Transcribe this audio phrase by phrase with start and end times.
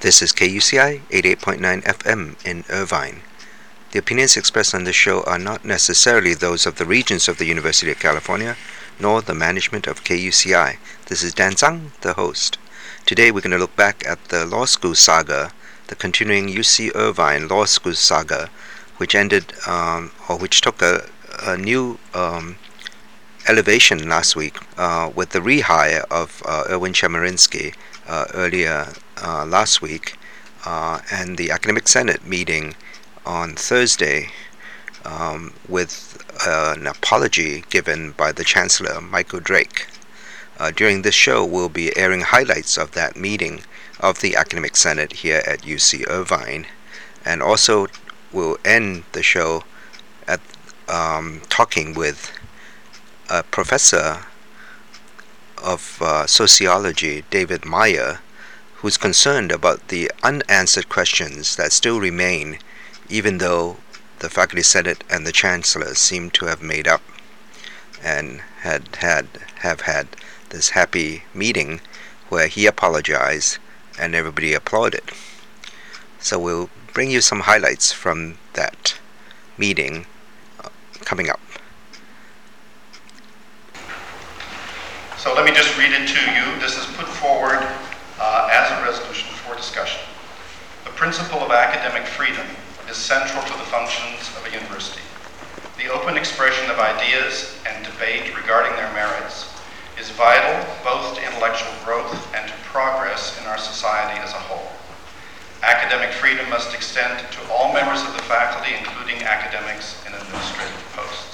[0.00, 3.20] This is KUCI 88.9 FM in Irvine.
[3.90, 7.46] The opinions expressed on this show are not necessarily those of the Regents of the
[7.46, 8.56] University of California,
[9.00, 10.76] nor the management of KUCI.
[11.06, 12.58] This is Dan Zhang, the host.
[13.06, 15.50] Today we're going to look back at the law school saga,
[15.88, 18.50] the continuing UC Irvine law school saga,
[18.98, 21.08] which ended, um, or which took a,
[21.42, 22.54] a new um,
[23.48, 27.74] elevation last week uh, with the rehire of uh, Erwin Chemerinsky
[28.34, 30.16] earlier uh, last week,
[30.64, 32.74] uh, and the Academic Senate meeting
[33.24, 34.30] on Thursday
[35.04, 39.86] um, with an apology given by the Chancellor, Michael Drake.
[40.58, 43.62] Uh, during this show, we'll be airing highlights of that meeting
[44.00, 46.66] of the Academic Senate here at UC Irvine,
[47.24, 47.86] and also
[48.32, 49.62] we'll end the show
[50.26, 50.40] at
[50.88, 52.32] um, talking with
[53.30, 54.24] a professor
[55.62, 58.20] of uh, sociology, David Meyer,
[58.76, 62.58] who's concerned about the unanswered questions that still remain,
[63.08, 63.78] even though
[64.20, 67.02] the faculty senate and the chancellor seem to have made up
[68.02, 69.26] and had had
[69.60, 70.08] have had
[70.50, 71.80] this happy meeting
[72.28, 73.58] where he apologized
[73.98, 75.02] and everybody applauded.
[76.20, 78.98] So we'll bring you some highlights from that
[79.56, 80.06] meeting
[80.62, 80.68] uh,
[81.00, 81.40] coming up.
[85.18, 86.60] So let me just read it to you.
[86.62, 87.58] This is put forward
[88.22, 89.98] uh, as a resolution for discussion.
[90.84, 92.46] The principle of academic freedom
[92.88, 95.02] is central to the functions of a university.
[95.76, 99.50] The open expression of ideas and debate regarding their merits
[99.98, 100.54] is vital
[100.86, 104.70] both to intellectual growth and to progress in our society as a whole.
[105.66, 111.27] Academic freedom must extend to all members of the faculty, including academics in administrative posts.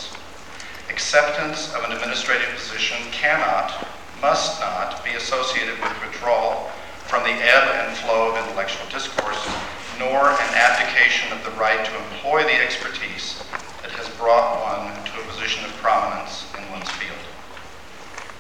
[0.95, 3.85] Acceptance of an administrative position cannot
[4.23, 6.71] must not be associated with withdrawal
[7.11, 9.43] from the ebb and flow of intellectual discourse,
[9.99, 13.43] nor an abdication of the right to employ the expertise
[13.83, 17.27] that has brought one to a position of prominence in one's field.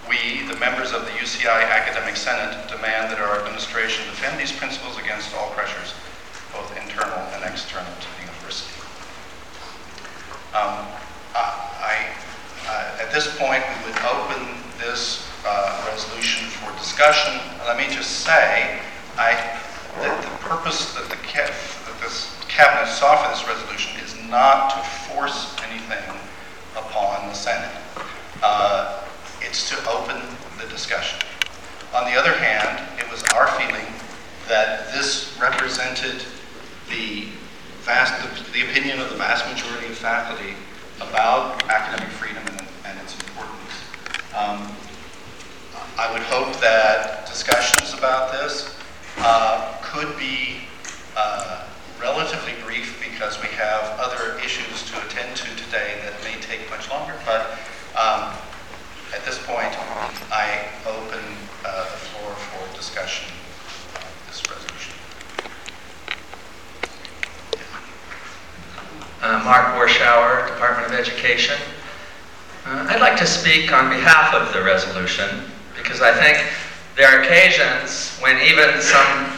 [0.07, 4.97] We, the members of the UCI Academic Senate, demand that our administration defend these principles
[4.97, 5.91] against all pressures,
[6.55, 8.79] both internal and external to the university.
[10.55, 10.87] Um,
[13.15, 14.43] this point, we would open
[14.77, 17.39] this uh, resolution for discussion.
[17.65, 18.81] Let me just say,
[19.17, 19.39] I,
[20.03, 24.79] that the purpose that the that this cabinet saw for this resolution is not to
[25.07, 26.03] force anything
[26.77, 27.71] upon the Senate.
[28.43, 29.05] Uh,
[29.43, 30.21] it's to open
[30.59, 31.21] the discussion.
[31.95, 33.87] On the other hand, it was our feeling
[34.49, 36.25] that this represented
[36.91, 37.29] the
[37.83, 40.57] vast, the, the opinion of the vast majority of faculty
[41.01, 43.75] about academic freedom and, and its importance.
[44.37, 44.67] Um,
[45.97, 48.77] I would hope that discussions about this
[49.19, 50.63] uh, could be
[51.17, 51.65] uh,
[52.03, 56.91] relatively brief because we have other issues to attend to today that may take much
[56.91, 57.15] longer.
[57.25, 57.43] But
[57.95, 58.35] um,
[59.15, 59.73] at this point,
[60.33, 61.23] I open
[61.65, 63.31] uh, the floor for discussion
[63.95, 64.95] of this resolution.
[69.23, 71.57] Uh, Mark Warschauer, Department of Education.
[72.67, 75.29] Uh, I'd like to speak on behalf of the resolution
[75.77, 76.41] because I think
[76.97, 79.37] there are occasions when even some,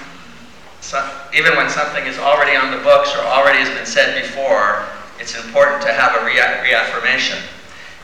[0.81, 4.86] some, even when something is already on the books or already has been said before,
[5.19, 7.38] it's important to have a rea- reaffirmation.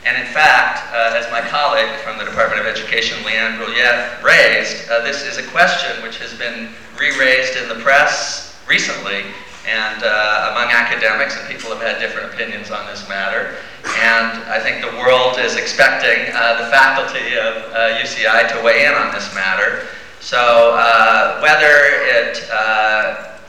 [0.05, 4.89] And in fact, uh, as my colleague from the Department of Education, Leanne Brouillette, raised,
[4.89, 6.67] uh, this is a question which has been
[6.99, 9.23] re-raised in the press recently
[9.67, 13.55] and uh, among academics, and people have had different opinions on this matter.
[13.99, 18.85] And I think the world is expecting uh, the faculty of uh, UCI to weigh
[18.85, 19.87] in on this matter.
[20.19, 21.71] So uh, whether
[22.11, 23.39] it, uh,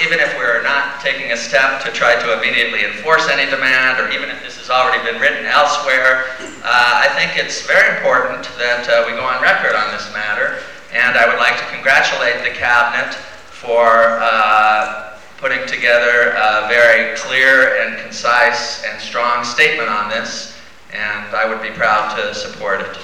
[0.00, 4.08] even if we're not taking a step to try to immediately enforce any demand, or
[4.10, 6.24] even if this has already been written elsewhere,
[6.64, 10.60] uh, I think it's very important that we go on record on this matter.
[10.92, 13.14] And I would like to congratulate the cabinet
[13.48, 14.20] for
[15.42, 20.56] putting together a very clear and concise and strong statement on this,
[20.92, 22.96] and I would be proud to support it.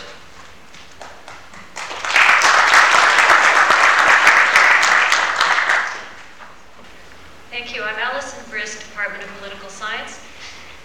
[7.51, 7.83] Thank you.
[7.83, 10.21] I'm Alison Brysk, Department of Political Science,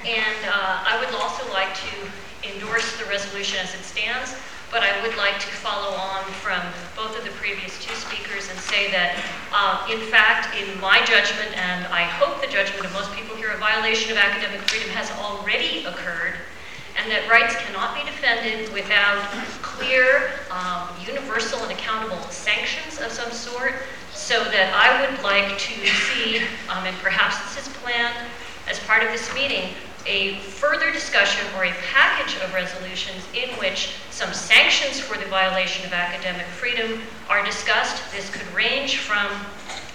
[0.03, 4.35] and uh, I would also like to endorse the resolution as it stands
[4.73, 6.59] but I would like to follow on from
[6.97, 9.21] both of the previous two speakers and say that,
[9.53, 13.51] uh, in fact, in my judgment, and I hope the judgment of most people here,
[13.51, 16.41] a violation of academic freedom has already occurred,
[16.97, 19.21] and that rights cannot be defended without
[19.61, 23.75] clear, um, universal, and accountable sanctions of some sort,
[24.11, 26.41] so that I would like to see,
[26.73, 28.17] um, and perhaps this is planned
[28.67, 29.75] as part of this meeting,
[30.05, 35.85] a further discussion or a package of resolutions in which some sanctions for the violation
[35.85, 38.03] of academic freedom are discussed.
[38.11, 39.27] This could range from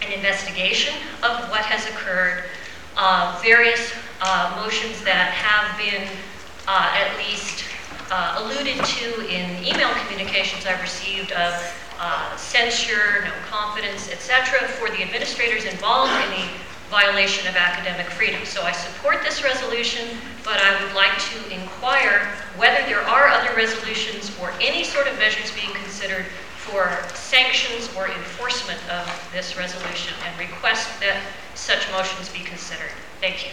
[0.02, 2.44] an investigation of what has occurred,
[2.96, 6.08] uh, various uh, motions that have been
[6.66, 7.64] uh, at least
[8.10, 11.54] uh, alluded to in email communications I've received of
[12.00, 16.48] uh, censure, no confidence, etc., for the administrators involved in the
[16.90, 18.44] violation of academic freedom.
[18.44, 22.26] So I support this resolution, but I would like to inquire
[22.56, 26.26] whether there are other resolutions or any sort of measures being considered
[26.56, 31.20] for sanctions or enforcement of this resolution and request that
[31.54, 32.90] such motions be considered.
[33.20, 33.52] Thank you.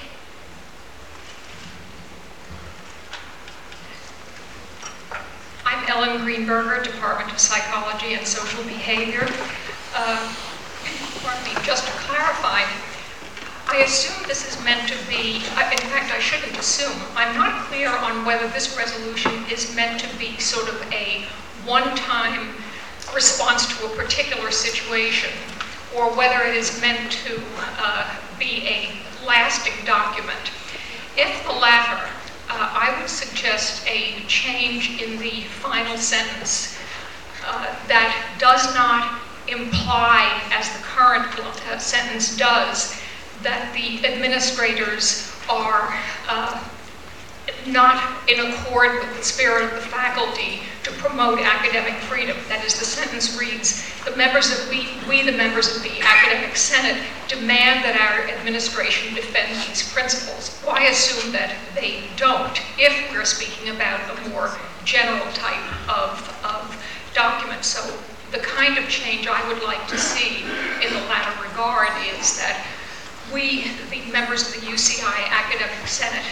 [5.65, 9.27] I'm Ellen Greenberger, Department of Psychology and Social Behavior.
[9.93, 10.35] Uh,
[11.23, 12.63] pardon me, just to clarify,
[13.67, 15.41] I assume this is meant to be, in
[15.89, 17.01] fact, I shouldn't assume.
[17.15, 21.25] I'm not clear on whether this resolution is meant to be sort of a
[21.65, 22.55] one-time
[23.13, 25.31] response to a particular situation,
[25.95, 27.41] or whether it is meant to
[27.79, 30.51] uh, be a lasting document.
[31.17, 32.07] If the latter,
[32.49, 36.77] uh, I would suggest a change in the final sentence
[37.45, 42.99] uh, that does not imply, as the current uh, sentence does,
[43.45, 45.93] that the administrators are
[46.27, 46.61] uh,
[47.67, 52.35] not in accord with the spirit of the faculty to promote academic freedom.
[52.49, 56.55] That is, the sentence reads, the members of we, we the members of the academic
[56.55, 60.59] senate demand that our administration defend these principles.
[60.63, 66.85] Why assume that they don't if we're speaking about a more general type of, of
[67.13, 67.63] document?
[67.63, 67.81] So
[68.31, 70.43] the kind of change I would like to see
[70.85, 72.65] in the latter regard is that
[73.33, 76.25] we, the members of the UCI Academic Senate,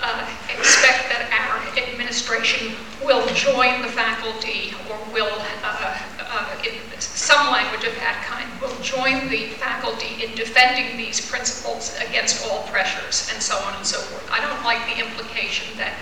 [0.00, 2.72] uh, expect that our administration
[3.04, 8.74] will join the faculty or will, uh, uh, in some language of that kind, will
[8.82, 13.98] join the faculty in defending these principles against all pressures and so on and so
[13.98, 14.28] forth.
[14.30, 15.94] I don't like the implication that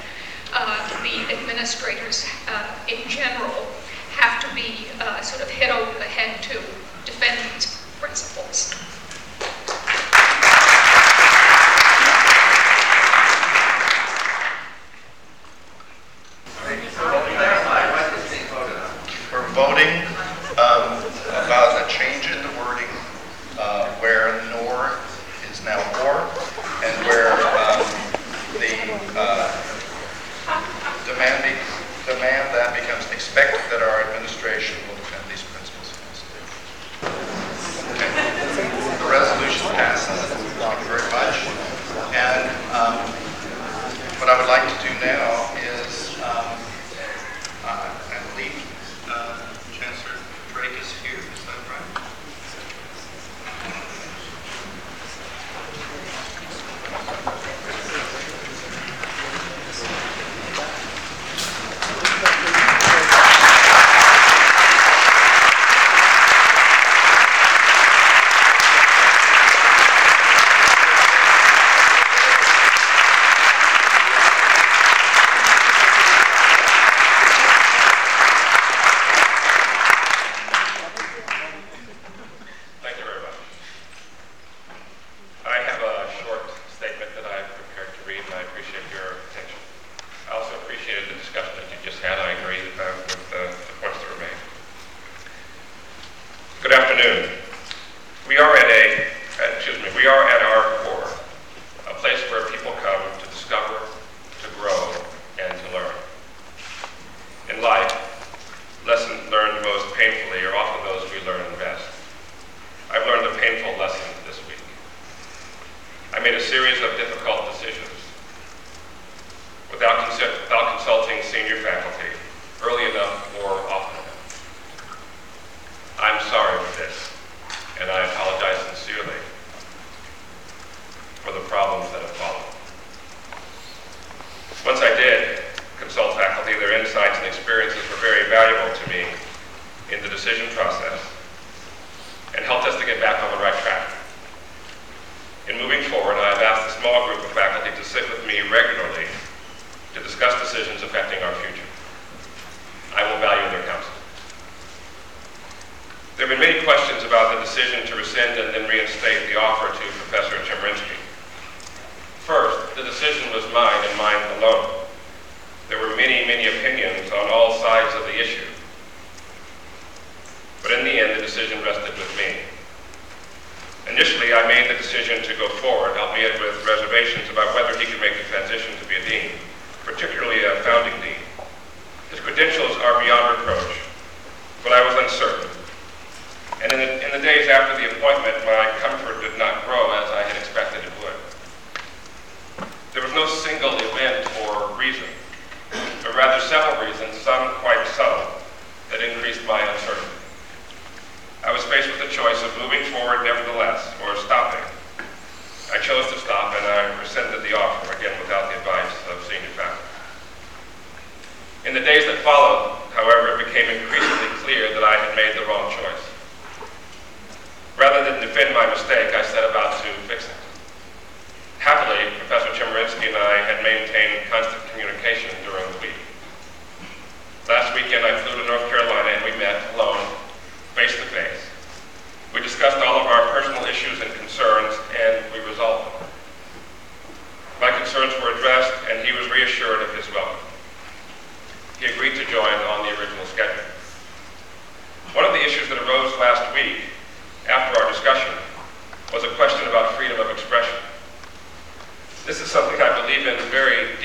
[0.52, 3.66] uh, the administrators uh, in general
[4.12, 6.54] have to be uh, sort of hit over the head to
[7.04, 8.74] defend these principles.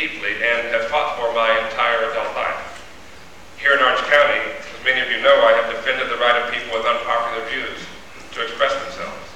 [0.01, 2.57] deeply and have fought for my entire adult life.
[3.61, 6.49] Here in Orange County, as many of you know, I have defended the right of
[6.49, 7.77] people with unpopular views
[8.33, 9.29] to express themselves.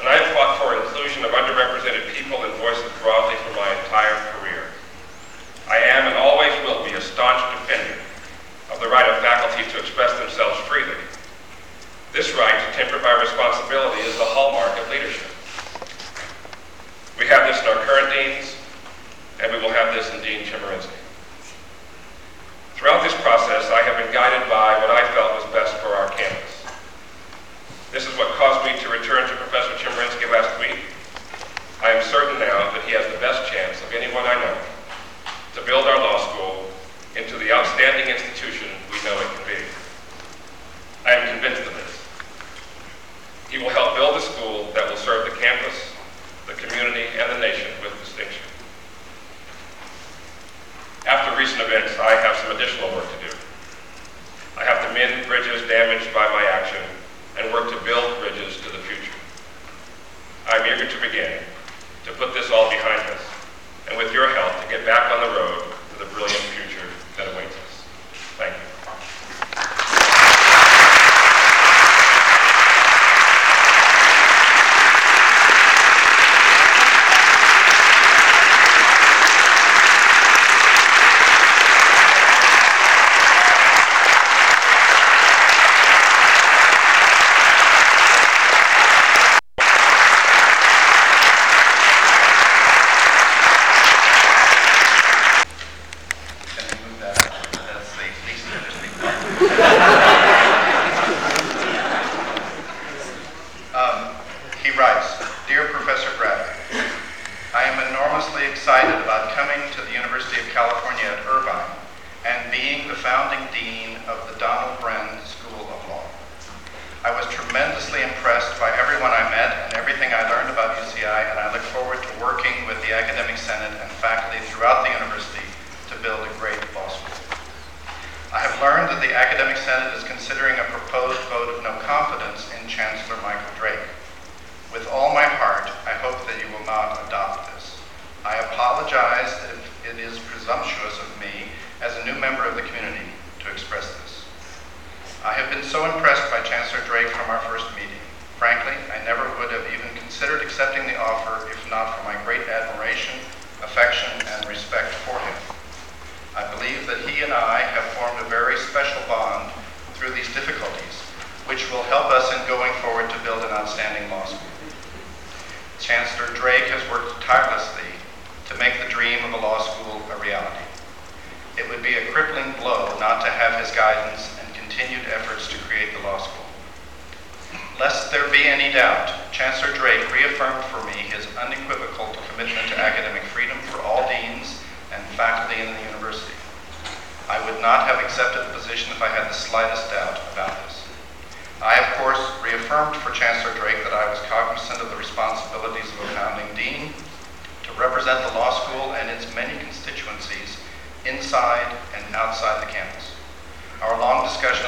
[0.00, 4.16] And I have fought for inclusion of underrepresented people and voices broadly for my entire
[4.32, 4.72] career.
[5.68, 8.00] I am and always will be a staunch defender
[8.72, 10.96] of the right of faculty to express themselves freely.
[12.16, 15.28] This right, tempered by responsibility, is the hallmark of leadership.
[17.20, 18.51] We have this in our current deans,
[19.42, 20.94] and we will have this in Dean Chemerinsky.
[22.78, 26.10] Throughout this process, I have been guided by what I felt was best for our
[26.14, 26.62] campus.
[27.90, 30.78] This is what caused me to return to Professor Chemerinsky last week.
[31.82, 34.56] I am certain now that he has the best chance of anyone I know
[35.58, 36.70] to build our law school
[37.18, 39.58] into the outstanding institution we know it can be.
[41.04, 41.92] I am convinced of this.
[43.50, 44.22] He will help build the
[52.02, 53.32] I have some additional work to do.
[54.58, 56.82] I have to mend bridges damaged by my action
[57.38, 58.21] and work to build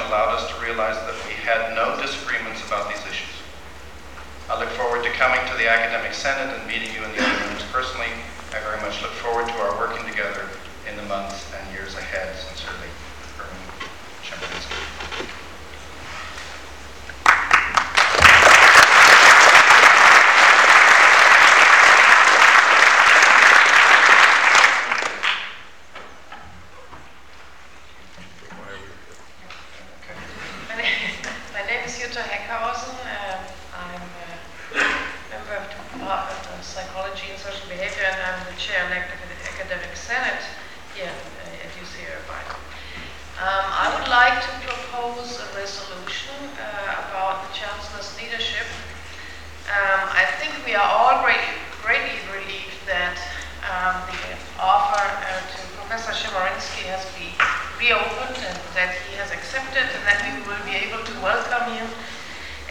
[0.08, 3.34] allowed us to realize that we had no disagreements about these issues.
[4.50, 7.64] I look forward to coming to the Academic Senate and meeting you in the other
[7.72, 8.12] personally.
[8.52, 10.48] I very much look forward to our working together
[10.88, 12.36] in the months and years ahead.
[12.36, 12.88] Sincerely,
[13.40, 13.62] Erwin
[14.22, 15.34] Chemerinsky.
[30.74, 30.90] My name,
[31.52, 32.94] my name is Jutta Heckhausen.
[33.04, 33.40] Um,
[33.74, 34.02] I'm
[34.74, 34.82] a
[35.30, 39.22] member of the Department of Psychology and Social Behavior, and I'm the chair elect of
[39.22, 40.42] the Academic Senate
[40.96, 42.50] here uh, at UC Irvine.
[43.38, 48.66] Um, I would like to propose a resolution uh, about the Chancellor's leadership.
[49.70, 53.18] Um, I think we are all greatly, greatly relieved that
[53.62, 57.30] um, the offer uh, to Professor Chemerinsky has been
[57.78, 61.84] reopened and that he has accepted and that we will be able to welcome him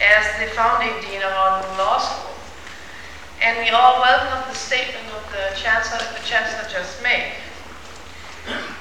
[0.02, 2.34] as the founding dean of our new law school.
[3.38, 7.38] And we all welcome the statement of the chancellor, the chancellor just made.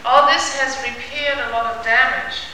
[0.03, 2.49] All this has repaired a lot of damage,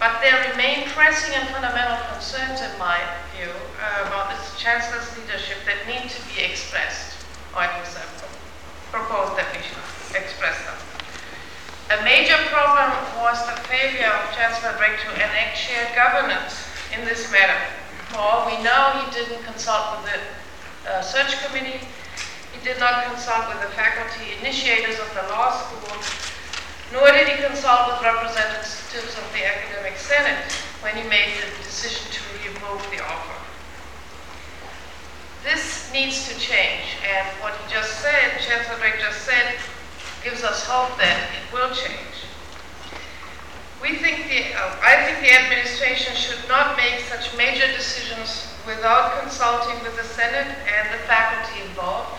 [0.00, 2.98] but there remain pressing and fundamental concerns, in my
[3.36, 7.20] view, uh, about this chancellor's leadership that need to be expressed,
[7.54, 8.08] or at least I
[8.90, 9.78] propose that we should
[10.16, 10.78] express them.
[11.90, 16.64] A major problem was the failure of Chancellor Drake to enact shared governance
[16.96, 17.60] in this matter.
[18.08, 21.84] For all we know, he didn't consult with the uh, search committee.
[22.56, 25.92] He did not consult with the faculty initiators of the law school,
[26.90, 30.40] nor did he consult with representatives of the academic senate
[30.80, 33.36] when he made the decision to revoke the offer.
[35.44, 39.60] This needs to change, and what he just said, Chancellor Drake just said,
[40.24, 42.28] gives us hope that it will change.
[43.80, 49.20] We think the, uh, I think the administration should not make such major decisions without
[49.20, 52.16] consulting with the Senate and the faculty involved.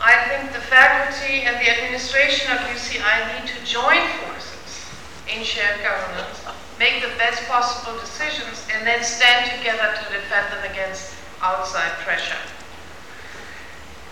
[0.00, 4.86] I think the faculty and the administration of UCI need to join forces
[5.26, 6.38] in shared governance,
[6.78, 12.38] make the best possible decisions, and then stand together to defend them against outside pressure.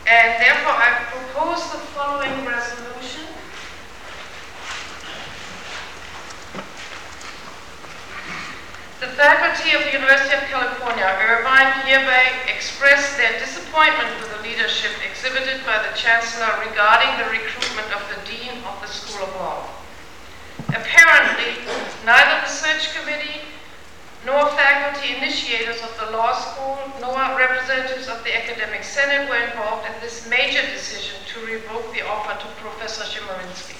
[0.07, 3.27] And therefore, I propose the following resolution.
[9.01, 14.92] The faculty of the University of California, Irvine, hereby express their disappointment with the leadership
[15.03, 19.66] exhibited by the Chancellor regarding the recruitment of the Dean of the School of Law.
[20.69, 21.66] Apparently,
[22.07, 23.42] neither the search committee
[24.27, 29.87] nor faculty initiators of the law school, nor representatives of the academic senate were involved
[29.87, 33.79] in this major decision to revoke the offer to Professor Chemerinsky.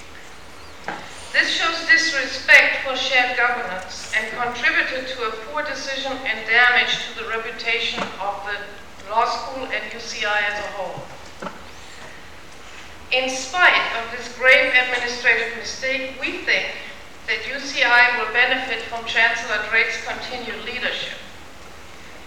[1.33, 7.21] This shows disrespect for shared governance and contributed to a poor decision and damage to
[7.21, 11.03] the reputation of the law school and UCI as a whole.
[13.11, 16.67] In spite of this grave administrative mistake, we think
[17.27, 21.19] that UCI will benefit from Chancellor Drake's continued leadership.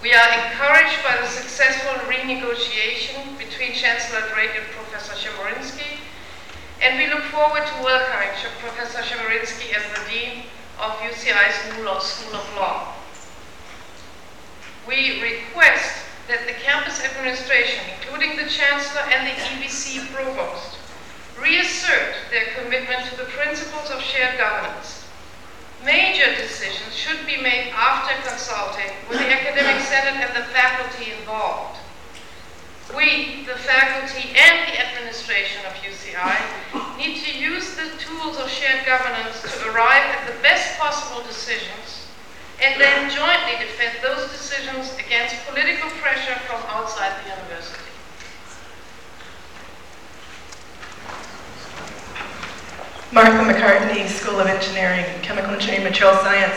[0.03, 6.05] We are encouraged by the successful renegotiation between Chancellor Drake and Professor Chemerinsky,
[6.83, 8.29] and we look forward to welcoming
[8.61, 10.45] Professor Chemerinsky as the Dean
[10.79, 12.95] of UCI's new law School of Law.
[14.87, 20.80] We request that the campus administration, including the Chancellor and the EVC Provost,
[21.43, 25.05] reassert their commitment to the principles of shared governance.
[25.85, 31.79] Major decisions should be made after consulting with the academic senate and the faculty involved.
[32.95, 38.85] We, the faculty and the administration of UCI, need to use the tools of shared
[38.85, 42.09] governance to arrive at the best possible decisions
[42.61, 47.90] and then jointly defend those decisions against political pressure from outside the university.
[53.13, 56.55] Martha Mecartney, School of Engineering, Chemical Engineering, Material Science.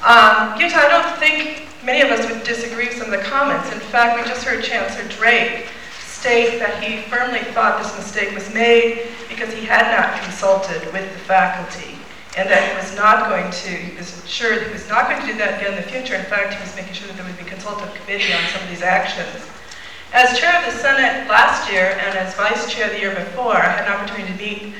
[0.00, 3.70] Um, I don't think many of us would disagree with some of the comments.
[3.70, 5.68] In fact, we just heard Chancellor Drake
[6.00, 11.04] state that he firmly thought this mistake was made because he had not consulted with
[11.12, 12.00] the faculty
[12.36, 15.20] and that he was not going to, he was sure that he was not going
[15.20, 16.14] to do that again in the future.
[16.14, 18.62] In fact, he was making sure that there would be a consultative committee on some
[18.62, 19.44] of these actions.
[20.12, 23.68] As chair of the Senate last year and as vice chair the year before, I
[23.68, 24.74] had an opportunity to meet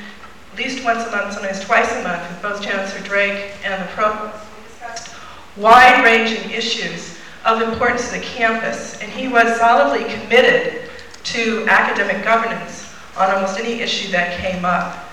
[0.51, 3.87] at least once a month, sometimes twice a month, with both Chancellor Drake and the
[3.93, 4.45] provost.
[4.57, 5.15] We discussed
[5.57, 10.89] wide-ranging issues of importance to the campus, and he was solidly committed
[11.23, 15.07] to academic governance on almost any issue that came up.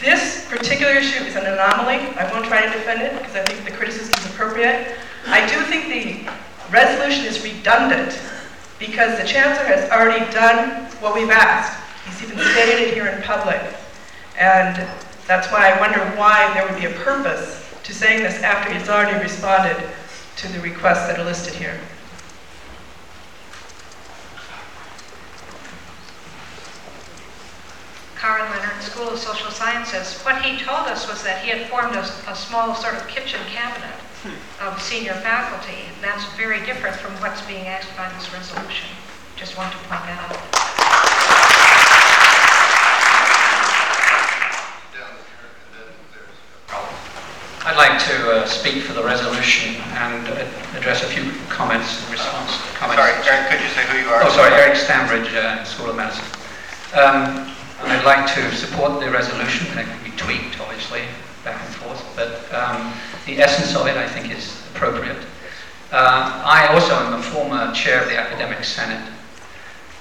[0.00, 1.98] This particular issue is an anomaly.
[2.16, 4.96] I won't try to defend it because I think the criticism is appropriate.
[5.26, 6.30] I do think the
[6.72, 8.18] resolution is redundant
[8.78, 11.78] because the chancellor has already done what we've asked.
[12.04, 13.60] He's even stated it here in public.
[14.38, 14.88] And
[15.26, 18.88] that's why I wonder why there would be a purpose to saying this after he's
[18.88, 19.76] already responded
[20.36, 21.78] to the requests that are listed here.
[28.16, 30.22] Karen Leonard, School of Social Sciences.
[30.22, 33.40] What he told us was that he had formed a, a small sort of kitchen
[33.48, 33.98] cabinet
[34.60, 35.90] of senior faculty.
[36.00, 38.88] That's very different from what's being asked by this resolution.
[39.34, 41.81] Just want to point that out.
[47.64, 50.44] I'd like to uh, speak for the resolution and uh,
[50.74, 52.98] address a few comments in response to comments.
[52.98, 54.20] Sorry, Eric, could you say who you are?
[54.24, 56.26] Oh, sorry, Eric Stanbridge, uh, School of Medicine.
[56.98, 57.54] Um,
[57.86, 61.02] I'd like to support the resolution, and it can be tweaked, obviously,
[61.44, 62.92] back and forth, but um,
[63.26, 65.22] the essence of it, I think, is appropriate.
[65.92, 69.06] Uh, I also am a former chair of the Academic Senate,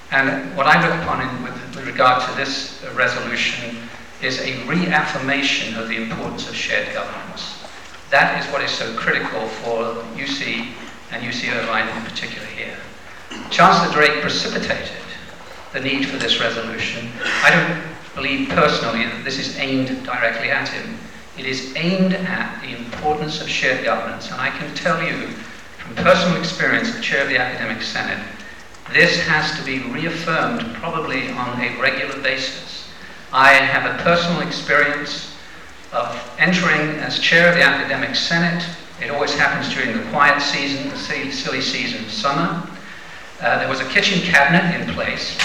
[0.10, 3.88] and what I look upon in, with, with regard to this resolution
[4.24, 7.64] is a reaffirmation of the importance of shared governance.
[8.10, 10.68] That is what is so critical for UC
[11.12, 12.78] and UC Irvine in particular here.
[13.50, 14.98] Chancellor Drake precipitated
[15.74, 17.10] the need for this resolution.
[17.44, 20.98] I don't believe personally that this is aimed directly at him.
[21.38, 25.28] It is aimed at the importance of shared governance, and I can tell you
[25.78, 28.22] from personal experience as chair of the Academic Senate,
[28.92, 32.71] this has to be reaffirmed probably on a regular basis
[33.34, 35.38] I have a personal experience
[35.94, 38.62] of entering as chair of the Academic Senate.
[39.02, 42.62] It always happens during the quiet season, the silly, season summer.
[43.40, 45.40] Uh, there was a kitchen cabinet in place.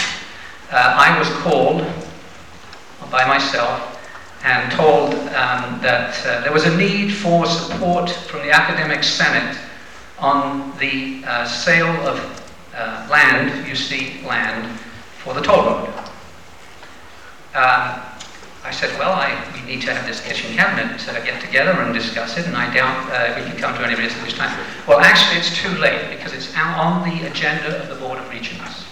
[0.72, 1.86] Uh, I was called
[3.12, 3.92] by myself
[4.42, 9.56] and told um, that uh, there was a need for support from the Academic Senate
[10.18, 12.18] on the uh, sale of
[12.74, 14.76] uh, land, UC land,
[15.22, 16.05] for the toll road.
[17.56, 18.02] Um,
[18.66, 21.94] I said, well, I, we need to have this kitchen cabinet uh, get together and
[21.94, 24.52] discuss it, and I doubt uh, we can come to any at this time.
[24.86, 28.84] Well, actually, it's too late because it's on the agenda of the Board of Regents.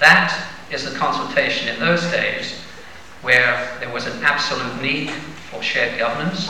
[0.00, 0.32] That
[0.70, 2.54] is the consultation in those days
[3.20, 5.10] where there was an absolute need
[5.50, 6.48] for shared governance,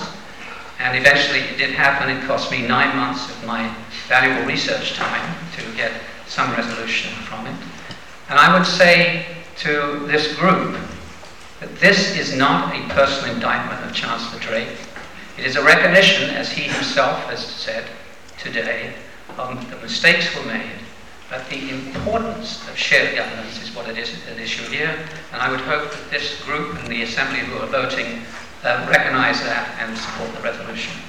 [0.78, 2.08] and eventually it did happen.
[2.08, 3.74] It cost me nine months of my
[4.06, 5.90] valuable research time to get
[6.28, 7.56] some resolution from it.
[8.28, 9.26] And I would say
[9.56, 10.78] to this group,
[11.62, 14.76] but this is not a personal indictment of Chancellor Drake.
[15.38, 17.84] It is a recognition, as he himself has said
[18.36, 18.92] today,
[19.38, 20.80] of the mistakes were made,
[21.30, 25.52] but the importance of shared governance is what it is at issue here, and I
[25.52, 28.22] would hope that this group and the Assembly who are voting
[28.64, 31.00] uh, recognize that and support the resolution.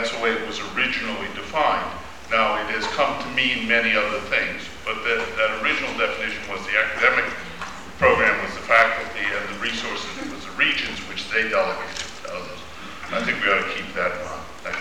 [0.00, 1.90] That's the way it was originally defined.
[2.30, 4.64] Now, it has come to mean many other things.
[4.84, 7.24] but that, that original definition was the academic
[7.98, 12.60] program was the faculty and the resources was the Regents which they delegated to others.
[13.12, 14.44] I think we ought to keep that in mind.
[14.60, 14.76] Thank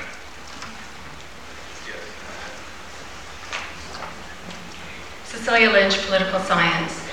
[1.88, 2.00] you.
[5.26, 7.09] Cecilia Lynch, Political Science.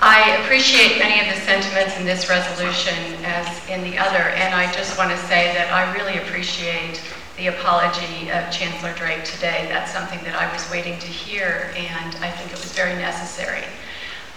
[0.00, 4.70] I appreciate many of the sentiments in this resolution as in the other, and I
[4.70, 7.02] just want to say that I really appreciate
[7.36, 9.66] the apology of Chancellor Drake today.
[9.66, 13.64] That's something that I was waiting to hear, and I think it was very necessary.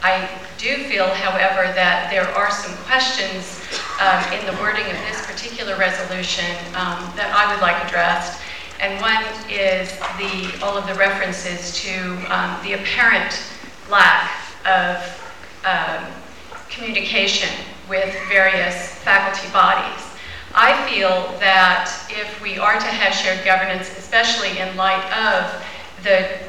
[0.02, 3.62] I do feel, however, that there are some questions
[4.02, 8.42] um, in the wording of this particular resolution um, that I would like addressed.
[8.82, 13.46] And one is the, all of the references to um, the apparent
[13.92, 14.26] lack
[14.66, 15.22] of
[15.66, 16.06] um,
[16.70, 17.50] communication
[17.90, 20.04] with various faculty bodies.
[20.54, 25.64] I feel that if we are to have shared governance, especially in light of
[26.04, 26.40] the,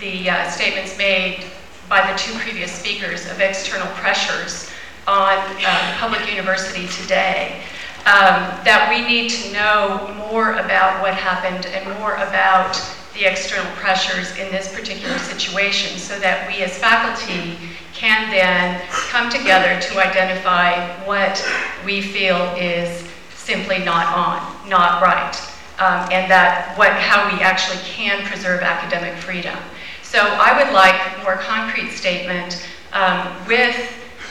[0.00, 1.44] the uh, statements made
[1.88, 4.70] by the two previous speakers of external pressures
[5.06, 7.62] on uh, public university today,
[8.06, 12.74] um, that we need to know more about what happened and more about
[13.14, 17.56] the external pressures in this particular situation so that we as faculty
[18.02, 20.74] can then come together to identify
[21.06, 21.38] what
[21.84, 25.36] we feel is simply not on, not right,
[25.78, 29.56] um, and that what, how we actually can preserve academic freedom.
[30.02, 33.78] So I would like more concrete statement um, with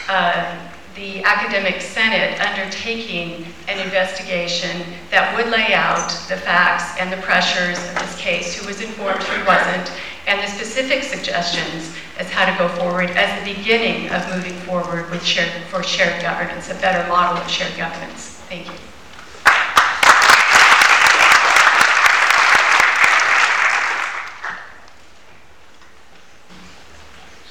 [0.10, 7.22] uh, the Academic Senate undertaking an investigation that would lay out the facts and the
[7.24, 9.90] pressures of this case, who was informed, who wasn't,
[10.32, 15.12] and the specific suggestions as how to go forward as the beginning of moving forward
[15.12, 18.40] with shared, for shared governance, a better model of shared governance.
[18.48, 18.74] Thank you.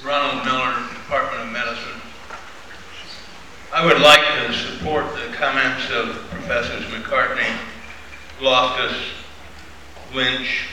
[0.02, 2.00] Ronald Miller, Department of Medicine.
[3.74, 7.54] I would like to support the comments of Professors Mecartney,
[8.40, 8.96] Loftus,
[10.14, 10.69] Lynch,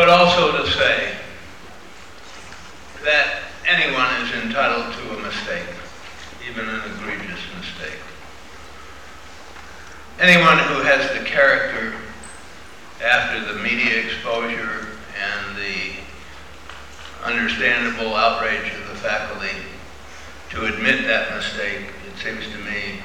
[0.00, 1.14] but also to say
[3.04, 5.68] that anyone is entitled to a mistake,
[6.48, 8.00] even an egregious mistake.
[10.18, 11.92] Anyone who has the character
[13.04, 14.86] after the media exposure
[15.20, 15.92] and the
[17.22, 19.54] understandable outrage of the faculty
[20.48, 23.02] to admit that mistake, it seems to me,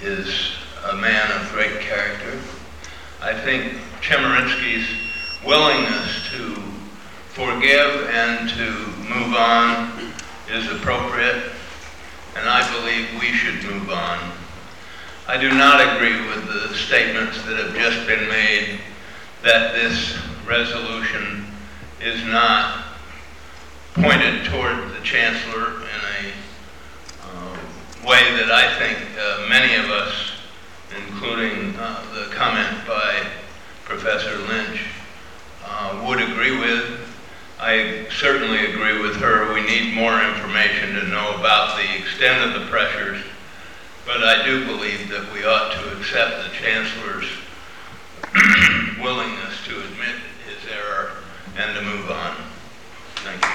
[0.00, 0.52] is
[0.90, 2.40] a man of great character.
[3.20, 5.09] I think Chemerinsky's
[5.44, 6.54] willingness to
[7.28, 8.70] forgive and to
[9.08, 10.12] move on
[10.50, 11.52] is appropriate,
[12.36, 14.32] and I believe we should move on.
[15.26, 18.80] I do not agree with the statements that have just been made
[19.42, 21.46] that this resolution
[22.00, 22.84] is not
[23.94, 26.32] pointed toward the chancellor in a
[27.24, 27.56] uh,
[28.06, 30.32] way that I think uh, many of us,
[30.96, 33.26] including uh, the comment by
[33.84, 34.80] Professor Lynch,
[35.70, 36.98] uh, would agree with.
[37.58, 39.52] I certainly agree with her.
[39.54, 43.22] We need more information to know about the extent of the pressures,
[44.04, 47.26] but I do believe that we ought to accept the chancellor's
[49.00, 51.12] willingness to admit his error
[51.56, 52.36] and to move on.
[53.16, 53.50] Thank you.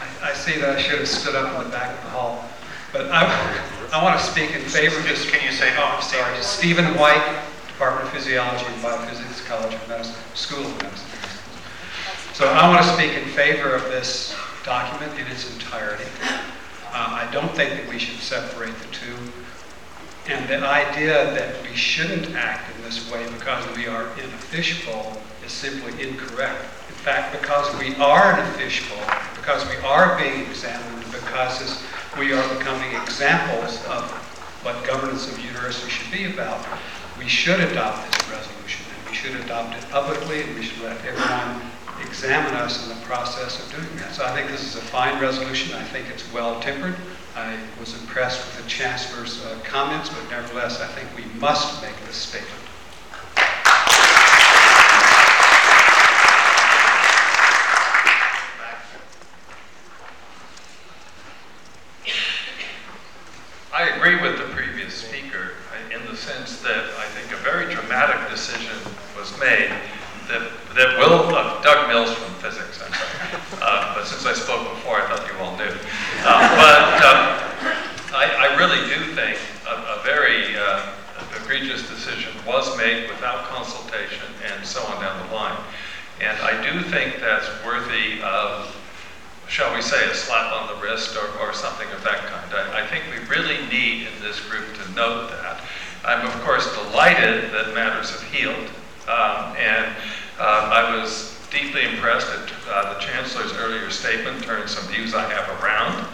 [0.00, 2.44] I, I see that I should have stood up in the back of the hall,
[2.92, 3.26] but I,
[3.92, 5.28] I want to speak in favor of this.
[5.28, 9.88] can you say, oh, I'm sorry, Stephen White, Department of Physiology and Biophysics, College of
[9.88, 11.08] Medicine, School of Medicine.
[12.34, 16.04] So I want to speak in favor of this document in its entirety.
[16.22, 19.16] Uh, I don't think that we should separate the two.
[20.28, 24.38] And the idea that we shouldn't act in this way because we are in a
[24.38, 26.62] fishbowl is simply incorrect.
[26.88, 29.02] In fact, because we are in a fishbowl,
[29.42, 31.82] because we are being examined, because
[32.16, 34.08] we are becoming examples of
[34.62, 36.64] what governance of university should be about,
[37.18, 40.96] we should adopt this resolution, and we should adopt it publicly, and we should let
[41.04, 41.60] everyone
[42.06, 44.14] examine us in the process of doing that.
[44.14, 45.74] So I think this is a fine resolution.
[45.74, 46.94] I think it's well tempered.
[47.34, 51.98] I was impressed with the Chancellor's uh, comments, but nevertheless, I think we must make
[52.06, 52.62] this statement.
[63.74, 65.52] I agree with the previous speaker
[65.94, 68.74] in the sense that I think a very dramatic decision
[69.16, 69.70] was made
[70.26, 70.42] that,
[70.74, 73.62] that Will, uh, Doug Mills from physics, I'm sorry.
[73.62, 75.70] Uh, but since I spoke before, I thought you all knew.
[76.26, 79.38] Uh, but uh, I, I, really do think
[79.70, 80.82] a, a very uh,
[81.40, 85.62] egregious decision was made without consultation and so on down the line.
[86.20, 88.61] And I do think that's worthy of,
[89.52, 92.54] shall we say, a slap on the wrist or, or something of that kind.
[92.54, 95.60] I, I think we really need in this group to note that.
[96.06, 98.70] I'm, of course, delighted that matters have healed.
[99.06, 99.94] Um, and
[100.40, 105.28] uh, I was deeply impressed at uh, the Chancellor's earlier statement, turning some views I
[105.30, 106.08] have around.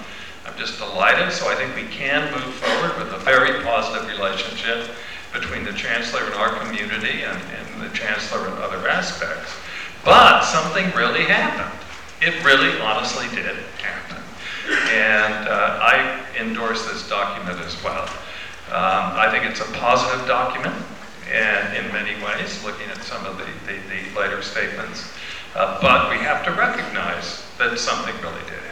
[0.45, 4.91] I'm just delighted, so I think we can move forward with a very positive relationship
[5.33, 9.55] between the Chancellor and our community and, and the Chancellor and other aspects.
[10.05, 11.78] But something really happened.
[12.21, 13.47] It really, honestly did
[13.79, 14.23] happen.
[14.91, 18.05] And uh, I endorse this document as well.
[18.69, 20.75] Um, I think it's a positive document,
[21.33, 25.11] and in many ways, looking at some of the, the, the later statements.
[25.55, 28.68] Uh, but we have to recognize that something really did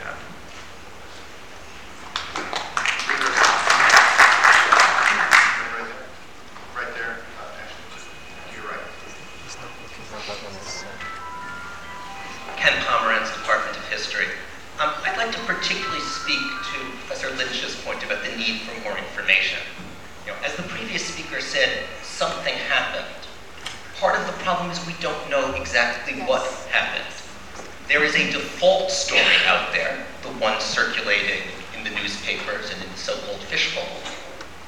[27.96, 31.40] There is a default story out there, the one circulating
[31.74, 33.88] in the newspapers and in the so-called fishbowl.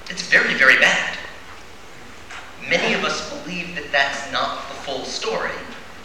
[0.08, 1.18] It's very, very bad.
[2.70, 5.52] Many of us believe that that's not the full story,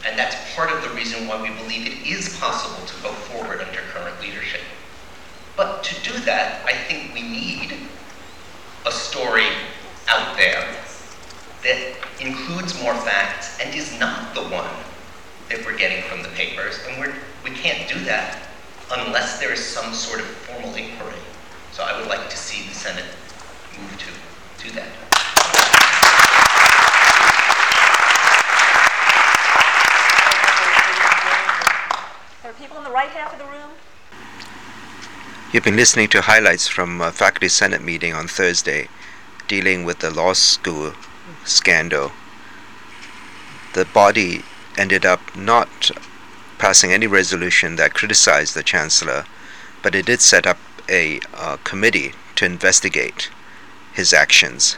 [0.06, 3.62] and that's part of the reason why we believe it is possible to go forward
[3.62, 4.60] under current leadership.
[5.56, 7.74] But to do that, I think we need
[8.86, 9.48] a story
[10.10, 10.76] out there
[11.64, 14.68] that includes more facts and is not the one
[15.54, 16.80] that we're getting from the papers.
[16.88, 17.13] And we're,
[17.44, 18.50] we can't do that
[18.92, 21.13] unless there is some sort of formal inquiry.
[21.72, 23.06] So I would like to see the Senate
[23.80, 24.89] move to do that.
[32.42, 33.70] There are people in the right half of the room.
[35.52, 38.88] You've been listening to highlights from a Faculty Senate meeting on Thursday
[39.48, 40.94] dealing with the law school
[41.46, 42.12] scandal.
[43.76, 44.44] The body
[44.78, 45.92] ended up not
[46.58, 49.26] passing any resolution that criticized the Chancellor,
[49.82, 50.58] but it did set up
[50.90, 53.30] a uh, committee to investigate
[53.94, 54.78] his actions.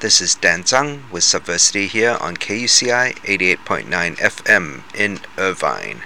[0.00, 6.02] This is Dan Tsang with Subversity here on KUCI 88.9 FM in Irvine.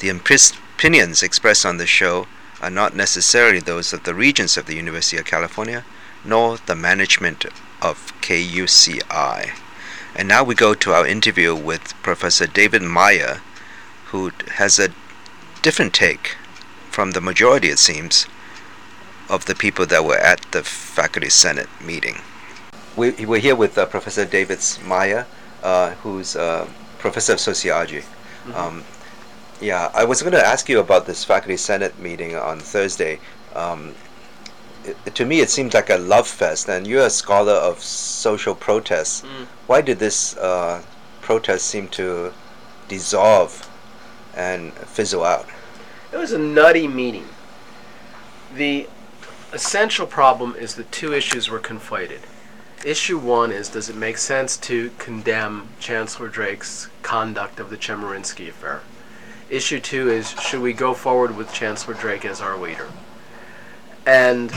[0.00, 2.26] The opinions expressed on the show
[2.62, 5.84] are not necessarily those of the regents of the University of California,
[6.24, 7.44] nor the management
[7.82, 9.65] of KUCI.
[10.16, 13.42] And now we go to our interview with Professor David Meyer,
[14.06, 14.88] who has a
[15.60, 16.36] different take
[16.90, 18.26] from the majority, it seems,
[19.28, 22.22] of the people that were at the Faculty Senate meeting.
[22.96, 25.26] We, we're here with uh, Professor David Meyer,
[25.62, 26.66] uh, who's a
[26.98, 28.00] professor of sociology.
[28.00, 28.54] Mm-hmm.
[28.54, 28.84] Um,
[29.60, 33.20] yeah, I was going to ask you about this faculty senate meeting on Thursday.
[33.54, 33.94] Um,
[34.86, 38.54] it, to me, it seems like a love fest, and you're a scholar of social
[38.54, 39.22] protests.
[39.22, 39.46] Mm.
[39.66, 40.82] Why did this uh,
[41.20, 42.32] protest seem to
[42.88, 43.68] dissolve
[44.34, 45.48] and fizzle out?
[46.12, 47.28] It was a nutty meeting.
[48.54, 48.88] The
[49.52, 52.20] essential problem is that two issues were conflated.
[52.84, 58.48] Issue one is Does it make sense to condemn Chancellor Drake's conduct of the Chemerinsky
[58.48, 58.82] affair?
[59.48, 62.88] Issue two is should we go forward with Chancellor Drake as our leader?
[64.06, 64.52] And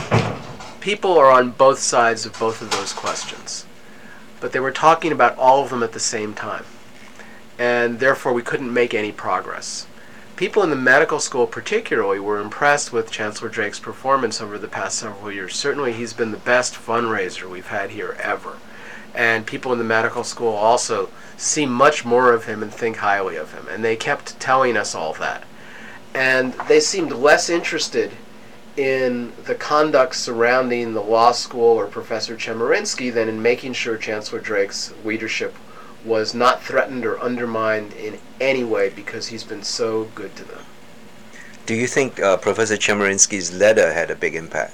[0.80, 3.66] people are on both sides of both of those questions.
[4.40, 6.64] But they were talking about all of them at the same time.
[7.58, 9.86] And therefore, we couldn't make any progress.
[10.36, 14.98] People in the medical school, particularly, were impressed with Chancellor Drake's performance over the past
[14.98, 15.54] several years.
[15.54, 18.56] Certainly, he's been the best fundraiser we've had here ever.
[19.14, 23.36] And people in the medical school also see much more of him and think highly
[23.36, 23.66] of him.
[23.68, 25.44] And they kept telling us all that.
[26.14, 28.12] And they seemed less interested
[28.80, 34.40] in the conduct surrounding the law school or Professor Chemerinsky than in making sure Chancellor
[34.40, 35.54] Drake's leadership
[36.02, 40.64] was not threatened or undermined in any way because he's been so good to them.
[41.66, 44.72] Do you think uh, Professor Chemerinsky's letter had a big impact?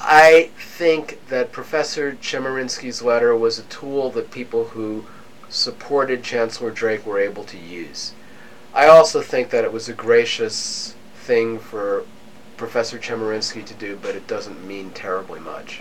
[0.00, 5.04] I think that Professor Chemerinsky's letter was a tool that people who
[5.48, 8.12] supported Chancellor Drake were able to use.
[8.72, 12.04] I also think that it was a gracious thing for
[12.56, 15.80] Professor Chemerinsky to do, but it doesn't mean terribly much.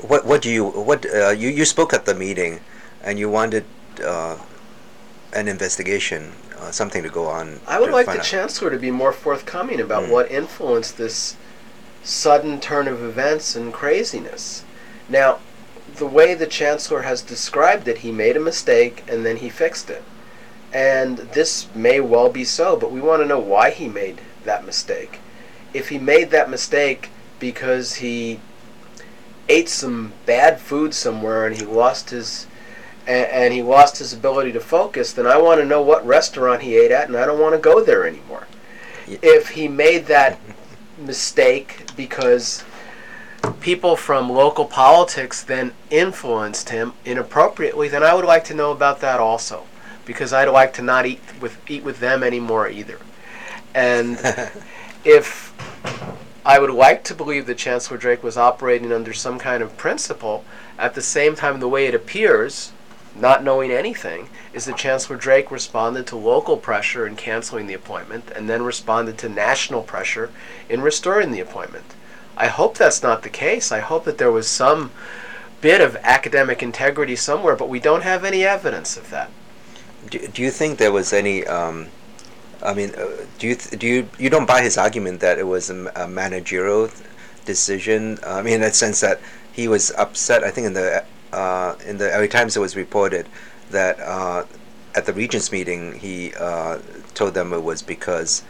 [0.00, 2.60] What what do you what uh, you you spoke at the meeting?
[3.02, 3.64] and you wanted
[4.04, 4.36] uh,
[5.32, 7.58] an investigation, uh, something to go on.
[7.66, 8.22] I would like the out.
[8.22, 10.10] chancellor to be more forthcoming about Mm.
[10.10, 11.36] what influenced this
[12.04, 14.64] sudden turn of events and craziness.
[15.08, 15.38] Now,
[15.96, 19.88] the way the chancellor has described it, he made a mistake and then he fixed
[19.88, 20.02] it.
[20.72, 24.64] And this may well be so, but we want to know why he made that
[24.64, 25.18] mistake.
[25.74, 28.40] If he made that mistake because he
[29.48, 32.46] ate some bad food somewhere and he lost his
[33.06, 36.62] and, and he lost his ability to focus, then I want to know what restaurant
[36.62, 38.46] he ate at, and I don't want to go there anymore.
[39.06, 40.38] If he made that
[40.98, 42.62] mistake because
[43.60, 49.00] people from local politics then influenced him inappropriately, then I would like to know about
[49.00, 49.64] that also,
[50.10, 52.98] because I'd like to not eat with eat with them anymore either.
[53.76, 54.18] And
[55.04, 55.54] if
[56.44, 60.44] I would like to believe that Chancellor Drake was operating under some kind of principle,
[60.76, 62.72] at the same time, the way it appears,
[63.14, 68.32] not knowing anything, is that Chancellor Drake responded to local pressure in canceling the appointment
[68.34, 70.32] and then responded to national pressure
[70.68, 71.94] in restoring the appointment.
[72.36, 73.70] I hope that's not the case.
[73.70, 74.90] I hope that there was some
[75.60, 79.30] bit of academic integrity somewhere, but we don't have any evidence of that.
[80.08, 81.46] Do, do you think there was any?
[81.46, 81.88] Um,
[82.62, 85.46] I mean, uh, do you th- do you you don't buy his argument that it
[85.46, 87.02] was a managerial th-
[87.44, 88.18] decision?
[88.24, 89.20] I mean, in the sense that
[89.52, 90.44] he was upset.
[90.44, 93.28] I think in the uh, in the LA Times it was reported
[93.70, 94.44] that uh,
[94.94, 96.78] at the regents meeting he uh,
[97.14, 98.42] told them it was because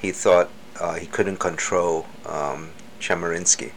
[0.00, 0.50] he thought
[0.80, 3.72] uh, he couldn't control um, Chemerinsky,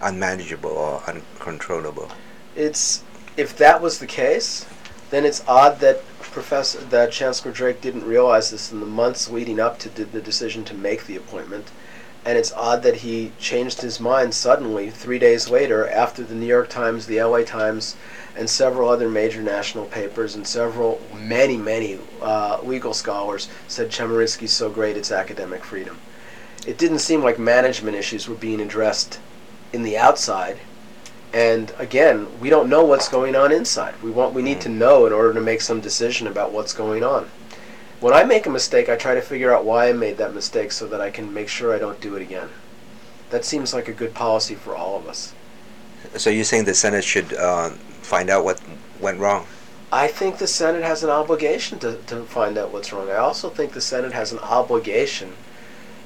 [0.00, 2.10] unmanageable or uncontrollable.
[2.54, 3.02] It's
[3.36, 4.66] if that was the case,
[5.14, 9.60] then it's odd that Professor that Chancellor Drake didn't realize this in the months leading
[9.60, 11.70] up to the decision to make the appointment,
[12.24, 16.46] and it's odd that he changed his mind suddenly three days later after the New
[16.46, 17.44] York Times, the L.A.
[17.44, 17.94] Times,
[18.36, 24.52] and several other major national papers and several many many uh, legal scholars said Chemerinsky's
[24.52, 25.96] so great it's academic freedom.
[26.66, 29.20] It didn't seem like management issues were being addressed
[29.72, 30.58] in the outside
[31.34, 34.00] and again, we don't know what's going on inside.
[34.02, 37.02] We want we need to know in order to make some decision about what's going
[37.02, 37.28] on.
[37.98, 40.70] When I make a mistake, I try to figure out why I made that mistake
[40.70, 42.50] so that I can make sure I don't do it again.
[43.30, 45.34] That seems like a good policy for all of us.
[46.16, 47.70] So you're saying the Senate should uh,
[48.02, 48.60] find out what
[49.00, 49.46] went wrong?
[49.90, 53.10] I think the Senate has an obligation to, to find out what's wrong.
[53.10, 55.32] I also think the Senate has an obligation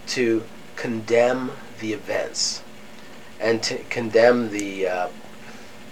[0.09, 0.45] to
[0.77, 1.51] condemn
[1.81, 2.63] the events
[3.41, 5.09] and to condemn the uh,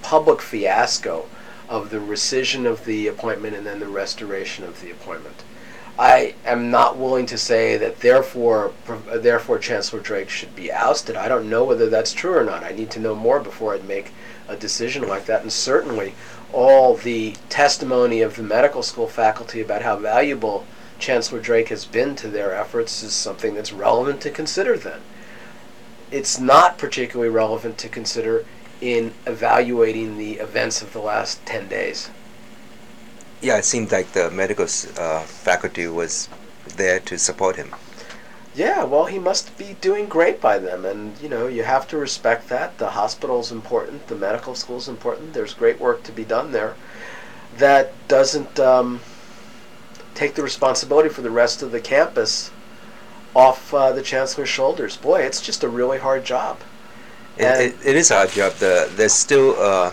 [0.07, 1.27] public fiasco
[1.69, 5.43] of the rescission of the appointment and then the restoration of the appointment.
[5.99, 8.73] I am not willing to say that therefore
[9.13, 11.17] therefore Chancellor Drake should be ousted.
[11.17, 12.63] I don't know whether that's true or not.
[12.63, 14.13] I need to know more before I'd make
[14.47, 15.43] a decision like that.
[15.43, 16.15] And certainly
[16.53, 20.67] all the testimony of the medical school faculty about how valuable
[21.01, 25.01] Chancellor Drake has been to their efforts is something that's relevant to consider then
[26.11, 28.45] it's not particularly relevant to consider
[28.81, 32.11] in evaluating the events of the last 10 days.
[33.41, 36.29] Yeah, it seemed like the medical uh, faculty was
[36.77, 37.75] there to support him.
[38.55, 41.99] Yeah, well, he must be doing great by them, and you know, you have to
[41.99, 42.79] respect that.
[42.79, 45.35] The hospital's important, the medical school's important.
[45.35, 46.75] There's great work to be done there.
[47.59, 49.01] That doesn't um,
[50.15, 52.51] take the responsibility for the rest of the campus
[53.35, 54.97] off uh, the chancellor's shoulders.
[54.97, 56.59] Boy, it's just a really hard job.
[57.37, 58.53] It, it, it is a hard job.
[58.55, 59.93] The, there's still uh,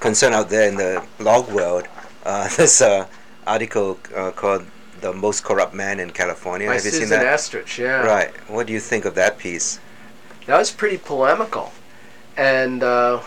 [0.00, 1.86] concern out there in the log world.
[2.24, 3.06] Uh, there's an
[3.46, 4.66] article uh, called
[5.00, 7.24] "The Most Corrupt Man in California." By Have you seen that?
[7.24, 8.02] Estrich, yeah.
[8.02, 8.34] Right.
[8.50, 9.78] What do you think of that piece?
[10.46, 11.72] That was pretty polemical,
[12.36, 13.20] and uh,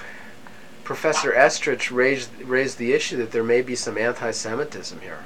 [0.83, 5.25] Professor Estrich raised raised the issue that there may be some anti-Semitism here,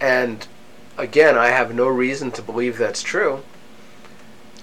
[0.00, 0.46] and
[0.98, 3.42] again, I have no reason to believe that's true,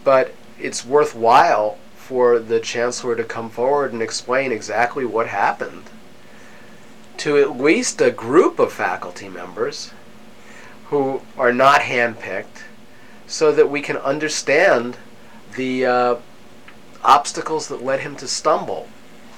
[0.04, 5.84] but it's worthwhile for the chancellor to come forward and explain exactly what happened
[7.16, 9.94] to at least a group of faculty members
[10.88, 12.64] who are not handpicked
[13.26, 14.98] so that we can understand
[15.56, 16.16] the uh,
[17.04, 18.90] obstacles that led him to stumble,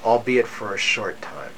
[0.04, 1.52] albeit for a short time.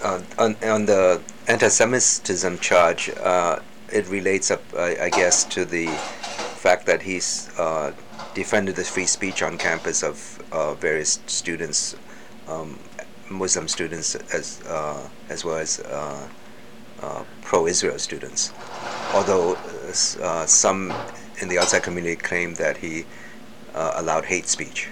[0.00, 3.58] Uh, on, on the anti-Semitism charge, uh,
[3.92, 7.92] it relates up, I, I guess, to the fact that he's uh,
[8.34, 11.96] defended the free speech on campus of uh, various students,
[12.48, 12.78] um,
[13.30, 16.28] Muslim students, as uh, as well as uh,
[17.00, 18.52] uh, pro-Israel students.
[19.14, 20.92] Although uh, some
[21.40, 23.06] in the outside community claim that he
[23.74, 24.88] allowed hate speech.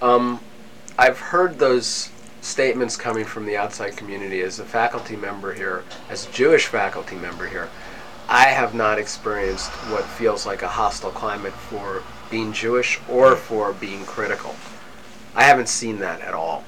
[0.00, 0.40] Um,
[0.98, 2.10] I've heard those
[2.40, 7.16] statements coming from the outside community as a faculty member here, as a Jewish faculty
[7.16, 7.68] member here,
[8.30, 13.72] I have not experienced what feels like a hostile climate for being Jewish or for
[13.72, 14.54] being critical.
[15.34, 16.64] I haven't seen that at all.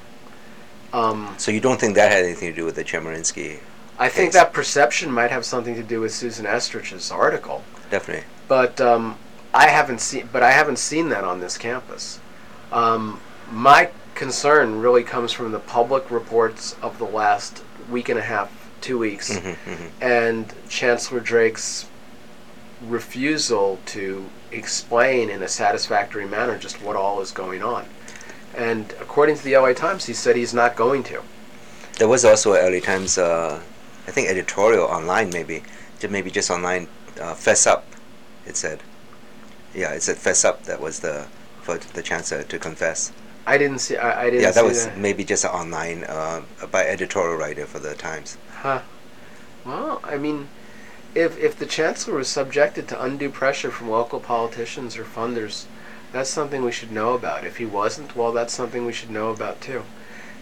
[0.93, 3.61] Um, So you don't think that had anything to do with the Chemerinsky?
[3.99, 4.35] I think case?
[4.35, 8.25] that perception might have something to do with Susan Estrich's article, Definitely.
[8.49, 9.17] but um,
[9.55, 10.29] I haven't seen.
[10.33, 12.19] But I haven't seen that on this campus.
[12.73, 13.21] Um,
[13.53, 18.51] my concern really comes from the public reports of the last week and a half,
[18.83, 19.89] two weeks, Mhm, mhm.
[20.01, 21.87] and Chancellor Drake's
[22.87, 27.87] refusal to explain in a satisfactory manner just what all is going on.
[28.55, 31.23] And according to the LA Times, he said he's not going to.
[31.99, 33.61] There was also a LA Times, uh,
[34.07, 35.63] I think, editorial online, maybe,
[36.09, 36.89] maybe just online.
[37.21, 37.85] Uh, fess up,
[38.47, 38.83] it said.
[39.75, 40.65] Yeah, it said fess up.
[40.65, 41.27] That was the
[41.63, 43.13] for the chancellor to confess.
[43.47, 43.97] I didn't see.
[43.97, 44.43] I, I didn't.
[44.43, 44.99] yeah, that was that.
[44.99, 48.37] maybe just an online uh, by editorial writer for the Times.
[48.63, 48.83] Huh.
[49.65, 50.47] Well, I mean,
[51.17, 55.65] if if the chancellor was subjected to undue pressure from local politicians or funders,
[56.13, 57.45] that's something we should know about.
[57.45, 59.83] If he wasn't, well, that's something we should know about too.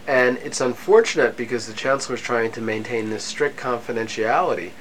[0.06, 4.72] And it's unfortunate because the chancellor is trying to maintain this strict confidentiality,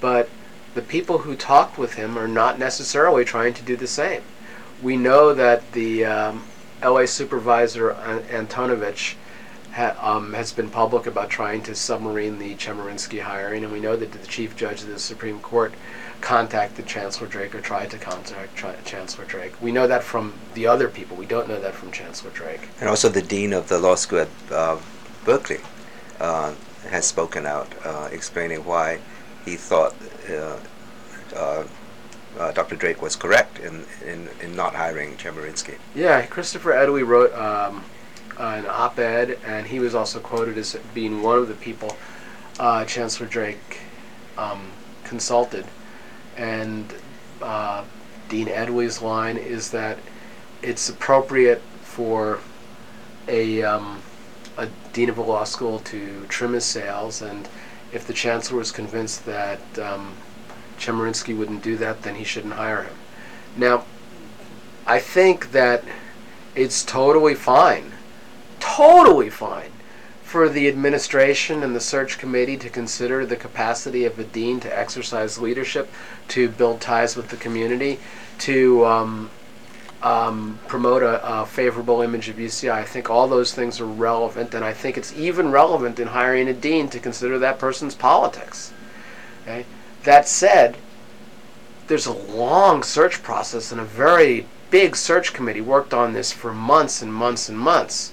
[0.00, 0.28] but
[0.74, 4.22] the people who talked with him are not necessarily trying to do the same.
[4.82, 6.46] We know that the um,
[6.82, 9.14] LA supervisor Antonovich
[9.72, 13.96] ha- um, has been public about trying to submarine the Chemerinsky hiring, and we know
[13.96, 15.72] that the chief judge of the Supreme Court
[16.20, 19.60] contacted Chancellor Drake or tried to contact Chancellor Drake.
[19.62, 21.16] We know that from the other people.
[21.16, 22.68] We don't know that from Chancellor Drake.
[22.80, 24.78] And also, the dean of the law school at uh,
[25.24, 25.60] Berkeley
[26.18, 26.54] uh,
[26.90, 29.00] has spoken out, uh, explaining why
[29.44, 29.94] he thought
[30.28, 30.58] uh,
[31.34, 31.64] uh,
[32.38, 32.76] uh, Dr.
[32.76, 35.76] Drake was correct in, in, in not hiring Chemerinsky.
[35.94, 37.84] Yeah, Christopher Edley wrote um,
[38.38, 41.96] an op-ed, and he was also quoted as being one of the people
[42.58, 43.80] uh, Chancellor Drake
[44.36, 44.70] um,
[45.04, 45.66] consulted.
[46.36, 46.92] And
[47.42, 47.84] uh,
[48.28, 49.98] Dean Edley's line is that
[50.62, 52.40] it's appropriate for
[53.26, 54.02] a, um,
[54.56, 57.48] a dean of a law school to trim his sails, and
[57.92, 60.14] if the chancellor was convinced that um,
[60.78, 62.94] Chemerinsky wouldn't do that, then he shouldn't hire him.
[63.56, 63.84] Now,
[64.86, 65.84] I think that
[66.54, 67.92] it's totally fine,
[68.76, 69.72] totally fine,
[70.22, 74.78] for the administration and the search committee to consider the capacity of a dean to
[74.78, 75.90] exercise leadership,
[76.28, 77.98] to build ties with the community,
[78.38, 79.30] to um,
[80.02, 82.70] um, promote a, a favorable image of UCI.
[82.70, 86.48] I think all those things are relevant, and I think it's even relevant in hiring
[86.48, 88.72] a dean to consider that person's politics.
[89.42, 89.64] Okay?
[90.04, 90.76] That said,
[91.86, 96.52] there's a long search process and a very big search committee worked on this for
[96.52, 98.12] months and months and months.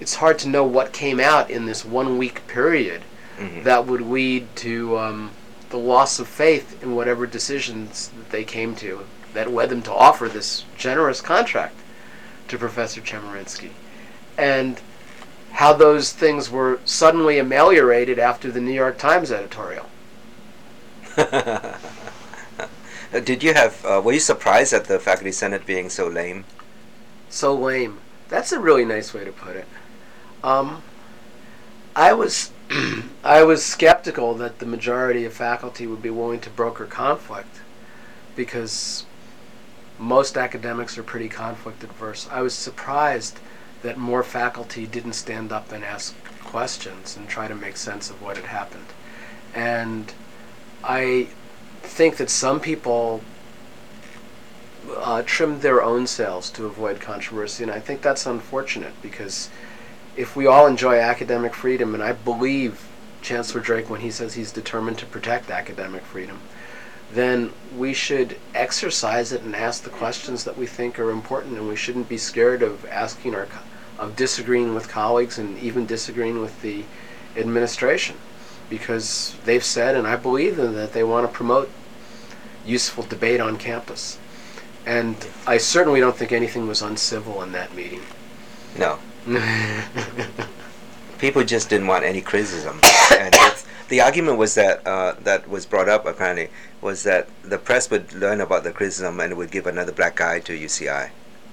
[0.00, 3.02] It's hard to know what came out in this one week period
[3.38, 3.64] Mhm.
[3.64, 5.30] that would lead to um,
[5.70, 9.92] the loss of faith in whatever decisions that they came to that led them to
[9.92, 11.74] offer this generous contract
[12.48, 13.70] to Professor Chemerinsky.
[14.38, 14.80] And
[15.52, 19.86] how those things were suddenly ameliorated after the New York Times editorial.
[23.24, 26.44] Did you have, uh, were you surprised at the faculty senate being so lame?
[27.30, 27.98] So lame.
[28.28, 29.66] That's a really nice way to put it.
[30.42, 30.82] Um,
[31.94, 32.52] I was
[33.24, 37.60] I was skeptical that the majority of faculty would be willing to broker conflict
[38.34, 39.04] because
[39.98, 42.28] most academics are pretty conflict adverse.
[42.30, 43.38] I was surprised
[43.82, 46.14] that more faculty didn't stand up and ask
[46.44, 48.86] questions and try to make sense of what had happened.
[49.54, 50.12] And
[50.84, 51.28] I
[51.82, 53.22] think that some people
[54.96, 59.50] uh, trimmed their own sails to avoid controversy, and I think that's unfortunate because
[60.16, 62.88] if we all enjoy academic freedom, and I believe
[63.22, 66.40] Chancellor Drake when he says he's determined to protect academic freedom,
[67.12, 71.68] then we should exercise it and ask the questions that we think are important, and
[71.68, 73.46] we shouldn't be scared of asking our,
[73.98, 76.84] of disagreeing with colleagues and even disagreeing with the
[77.36, 78.16] administration,
[78.68, 81.70] because they've said, and I believe them, that they want to promote
[82.64, 84.18] useful debate on campus.
[84.84, 88.02] And I certainly don't think anything was uncivil in that meeting.
[88.78, 88.98] No.
[91.18, 92.80] People just didn't want any criticism.
[93.12, 96.48] and it's, the argument was that, uh, that was brought up apparently,
[96.80, 100.40] was that the press would learn about the criticism and would give another black eye
[100.40, 101.10] to UCI.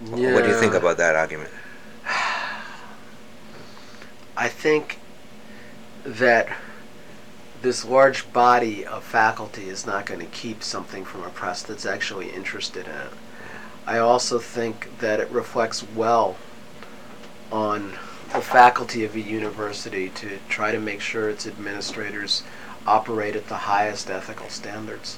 [0.09, 1.49] What do you think about that argument?
[4.35, 4.99] I think
[6.03, 6.49] that
[7.61, 11.85] this large body of faculty is not going to keep something from a press that's
[11.85, 13.13] actually interested in it.
[13.85, 16.35] I also think that it reflects well
[17.51, 17.93] on
[18.33, 22.43] the faculty of a university to try to make sure its administrators
[22.87, 25.17] operate at the highest ethical standards.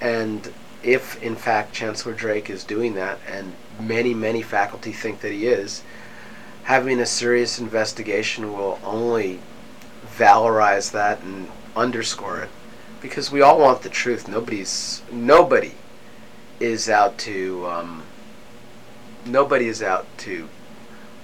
[0.00, 0.52] And
[0.82, 5.46] if, in fact, Chancellor Drake is doing that, and many, many faculty think that he
[5.46, 5.82] is,
[6.64, 9.40] having a serious investigation will only
[10.16, 12.50] valorize that and underscore it
[13.00, 15.72] because we all want the truth nobody's nobody
[16.60, 18.02] is out to um,
[19.24, 20.48] nobody is out to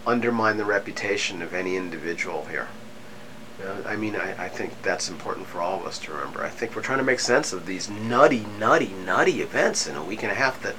[0.07, 2.69] undermine the reputation of any individual here
[3.87, 6.75] I mean I, I think that's important for all of us to remember I think
[6.77, 10.33] we're trying to make sense of these nutty nutty nutty events in a week and
[10.33, 10.75] a half that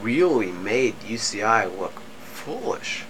[0.00, 3.04] really made UCI look foolish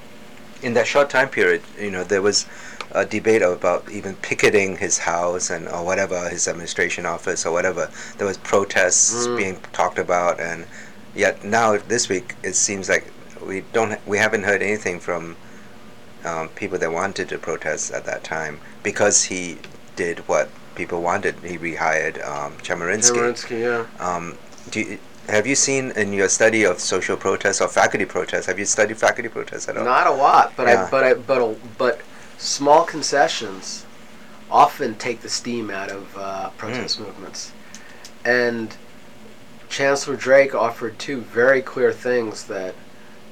[0.62, 2.46] in that short time period, you know, there was
[2.92, 7.88] a debate about even picketing his house and or whatever his administration office or whatever.
[8.18, 9.36] There was protests Mm.
[9.36, 10.66] being talked about, and
[11.14, 13.04] yet now this week it seems like
[13.40, 15.36] we don't we haven't heard anything from
[16.24, 19.58] um, people that wanted to protest at that time because he
[19.96, 21.34] did what people wanted.
[21.40, 23.12] He rehired um, Chemerinsky.
[23.12, 23.86] Chemerinsky, yeah.
[24.04, 24.36] Um,
[24.70, 24.98] do you,
[25.28, 28.46] have you seen in your study of social protests or faculty protests?
[28.46, 29.84] Have you studied faculty protests at all?
[29.84, 30.86] Not a lot, but Yeah.
[30.86, 32.00] I but I but a, but
[32.38, 33.84] small concessions
[34.50, 37.52] often take the steam out of uh, protest movements.
[38.24, 38.76] And
[39.68, 42.74] Chancellor Drake offered two very clear things that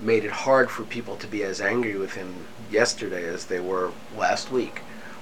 [0.01, 3.93] made it hard for people to be as angry with him yesterday as they were
[4.17, 4.81] last week.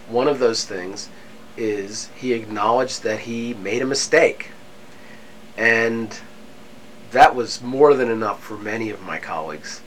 [0.09, 1.09] One of those things
[1.57, 4.51] is he acknowledged that he made a mistake.
[5.57, 6.19] And
[7.13, 9.81] that was more than enough for many of my colleagues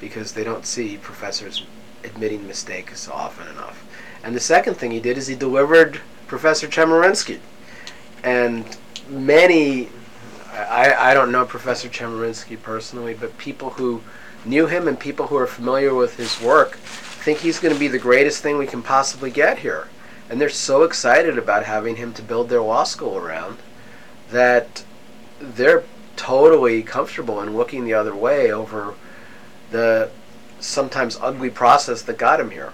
[0.00, 1.64] because they don't see professors
[2.04, 3.84] admitting mistakes often enough.
[4.22, 7.40] And the second thing he did is he delivered Professor Chemerinsky.
[8.22, 8.64] And
[9.08, 9.88] many,
[10.52, 14.02] I, I don't know Professor Chemerinsky personally, but people who
[14.48, 17.88] knew him and people who are familiar with his work think he's going to be
[17.88, 19.88] the greatest thing we can possibly get here.
[20.30, 23.58] And they're so excited about having him to build their law school around
[24.30, 24.84] that
[25.40, 25.84] they're
[26.16, 28.94] totally comfortable in looking the other way over
[29.70, 30.10] the
[30.60, 32.72] sometimes ugly process that got him here.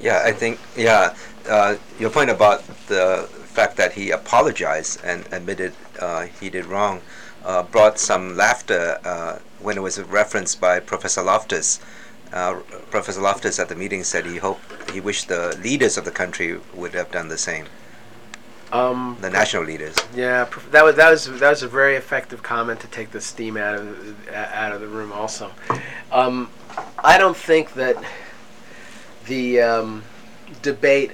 [0.00, 1.14] Yeah, I think yeah.
[1.48, 7.00] Uh, your point about the fact that he apologized and admitted uh, he did wrong
[7.44, 11.80] uh, brought some laughter uh, when it was referenced by Professor Loftus.
[12.32, 12.60] Uh,
[12.90, 16.58] Professor Loftus at the meeting said he hoped he wished the leaders of the country
[16.74, 17.66] would have done the same.
[18.72, 19.94] Um, The national leaders.
[20.14, 23.58] Yeah, that was that was that was a very effective comment to take the steam
[23.58, 25.12] out of out of the room.
[25.12, 25.50] Also,
[26.10, 26.48] um,
[26.98, 28.02] I don't think that
[29.26, 30.02] the um,
[30.62, 31.12] debate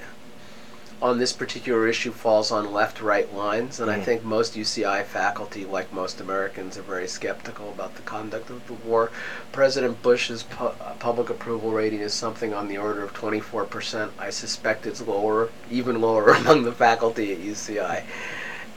[1.01, 4.03] on this particular issue falls on left-right lines, and I Mhm.
[4.03, 8.73] think most UCI faculty, like most Americans, are very skeptical about the conduct of the
[8.73, 9.09] war.
[9.53, 14.11] President Bush's pu- uh, public approval rating is something on the order of 24%.
[14.19, 18.03] I suspect it's lower, even lower among the faculty at UCI.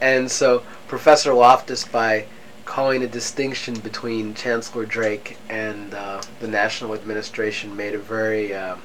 [0.00, 2.26] And so Professor Loftus, by
[2.64, 8.76] calling a distinction between Chancellor Drake and uh, the national administration, made a very uh,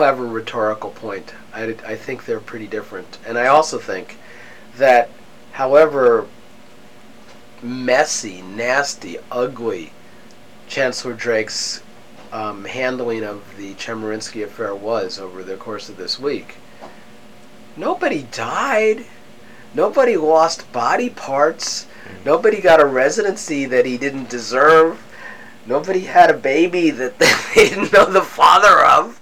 [0.00, 1.34] clever rhetorical point.
[1.52, 3.18] I, I think they're pretty different.
[3.26, 4.16] And I also think
[4.78, 5.10] that,
[5.52, 6.26] however
[7.60, 9.92] messy, nasty, ugly
[10.68, 11.82] Chancellor Drake's
[12.32, 16.54] um, handling of the Chemerinsky affair was over the course of this week,
[17.76, 19.04] nobody died.
[19.74, 21.86] Nobody lost body parts.
[22.24, 24.98] Nobody got a residency that he didn't deserve.
[25.66, 29.20] Nobody had a baby that they didn't know the father of.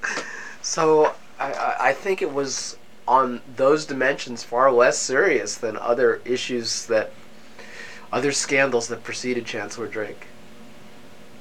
[0.69, 2.77] So I, I, I think it was
[3.09, 7.11] on those dimensions far less serious than other issues that,
[8.12, 10.27] other scandals that preceded Chancellor Drake.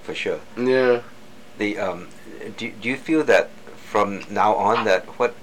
[0.02, 0.40] For sure.
[0.58, 1.02] Yeah.
[1.58, 2.08] The um,
[2.56, 5.36] do do you feel that from now on that what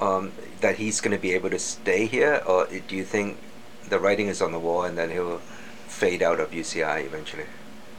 [0.00, 3.38] um, that he's going to be able to stay here, or do you think
[3.88, 5.38] the writing is on the wall and then he'll
[5.86, 7.46] fade out of UCI eventually?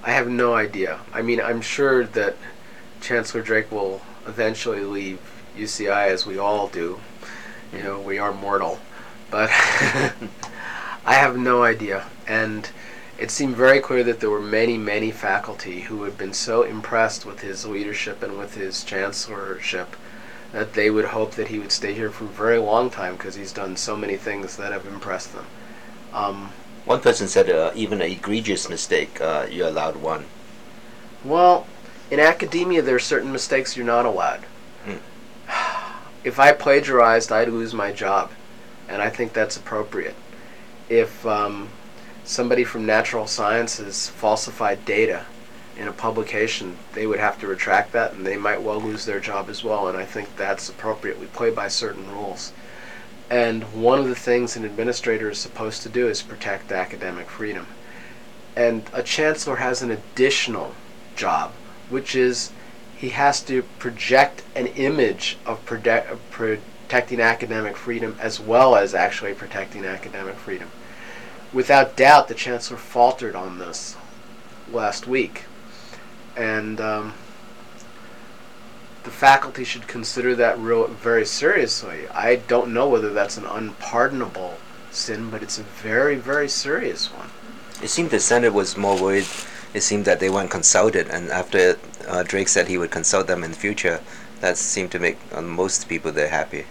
[0.04, 1.00] I have no idea.
[1.14, 2.36] I mean, I'm sure that
[3.00, 5.19] Chancellor Drake will eventually leave
[5.57, 6.99] UCI, as we all do.
[7.74, 8.80] You know, we are mortal.
[9.30, 9.49] But
[11.05, 12.05] I have no idea.
[12.28, 12.69] And
[13.17, 17.26] it seemed very clear that there were many, many faculty who had been so impressed
[17.26, 19.95] with his leadership and with his chancellorship
[20.51, 23.36] that they would hope that he would stay here for a very long time because
[23.36, 25.45] he's done so many things that have impressed them.
[26.13, 26.51] Um,
[26.86, 30.26] One person said uh, even an egregious mistake, uh, you allowed one.
[31.24, 31.67] Well,
[32.12, 34.45] in academia, there are certain mistakes you're not allowed.
[36.24, 38.30] If I plagiarized, I'd lose my job,
[38.88, 40.14] and I think that's appropriate.
[40.88, 41.70] If um,
[42.24, 45.26] somebody from natural sciences falsified data
[45.78, 49.20] in a publication, they would have to retract that and they might well lose their
[49.20, 49.88] job as well.
[49.88, 51.20] And I think that's appropriate.
[51.20, 52.53] We play by certain rules.
[53.30, 57.66] And one of the things an administrator is supposed to do is protect academic freedom.
[58.55, 60.76] And a chancellor has an additional
[61.16, 61.53] job,
[61.92, 62.52] which is
[62.98, 69.34] he has to project an image of protect, protecting academic freedom as well as actually
[69.34, 70.70] protecting academic freedom.
[71.54, 73.96] Without doubt, the chancellor faltered on this
[74.72, 75.44] last week.
[76.38, 77.14] And um,
[79.04, 82.08] the faculty should consider that real very seriously.
[82.10, 84.58] I don't know whether that's an unpardonable
[84.92, 87.30] sin, but it's a very, very serious one.
[87.82, 89.26] It seemed the Senate was more worried.
[89.74, 93.43] It seemed that they weren't consulted, and after uh, Drake said he would consult them
[93.43, 94.01] in the future,
[94.41, 96.65] that seemed to make uh, most people there happy.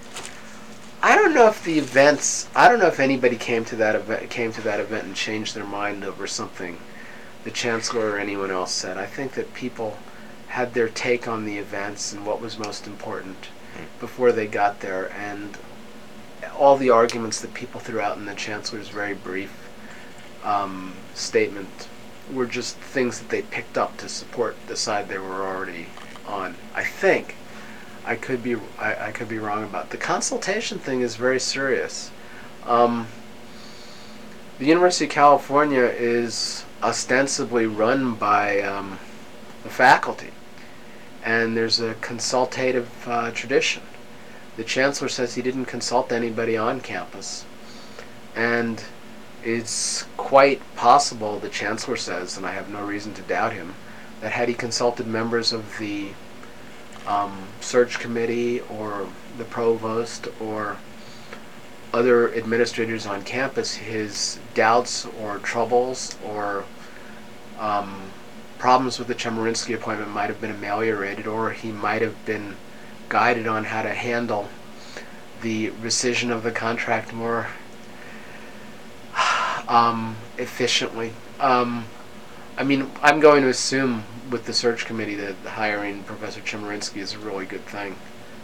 [1.03, 2.49] I don't know if the events.
[2.55, 5.55] I don't know if anybody came to that event came to that event and changed
[5.55, 6.79] their mind over something
[7.45, 8.99] the chancellor or anyone else said.
[8.99, 9.97] I think that people
[10.49, 13.49] had their take on the events and what was most important
[13.99, 15.57] before they got there, and
[16.59, 19.71] all the arguments that people threw out in the chancellor's very brief
[20.45, 21.89] um, statement
[22.33, 25.87] were just things that they picked up to support the side they were already
[26.27, 26.57] on.
[26.75, 27.37] I think.
[28.05, 32.11] I could be I, I could be wrong about the consultation thing is very serious.
[32.65, 33.09] Um,
[34.59, 38.99] the University of California is ostensibly run by um,
[39.63, 40.31] the faculty,
[41.25, 43.83] and there's a consultative uh, tradition.
[44.57, 47.45] The chancellor says he didn't consult anybody on campus,
[48.35, 48.83] and
[49.45, 53.75] it's quite possible, the chancellor says, and I have no reason to doubt him,
[54.21, 56.11] that had he consulted members of the
[57.07, 60.77] um, search committee or the provost or
[61.93, 66.65] other administrators on campus, his doubts or troubles or
[67.59, 68.11] um,
[68.59, 72.57] problems with the Chemerinsky appointment might have been ameliorated, or he might have been
[73.09, 74.49] guided on how to handle
[75.43, 77.49] the rescission of the contract more
[79.71, 81.13] um, efficiently.
[81.39, 81.87] Um,
[82.59, 87.15] I mean, I'm going to assume with the search committee that hiring Professor Chemerinsky is
[87.15, 87.95] a really good thing.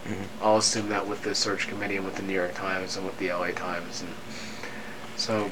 [0.05, 0.43] Mm-hmm.
[0.43, 3.19] I'll assume that with the search committee and with the New York Times and with
[3.19, 4.09] the LA Times, and
[5.17, 5.51] so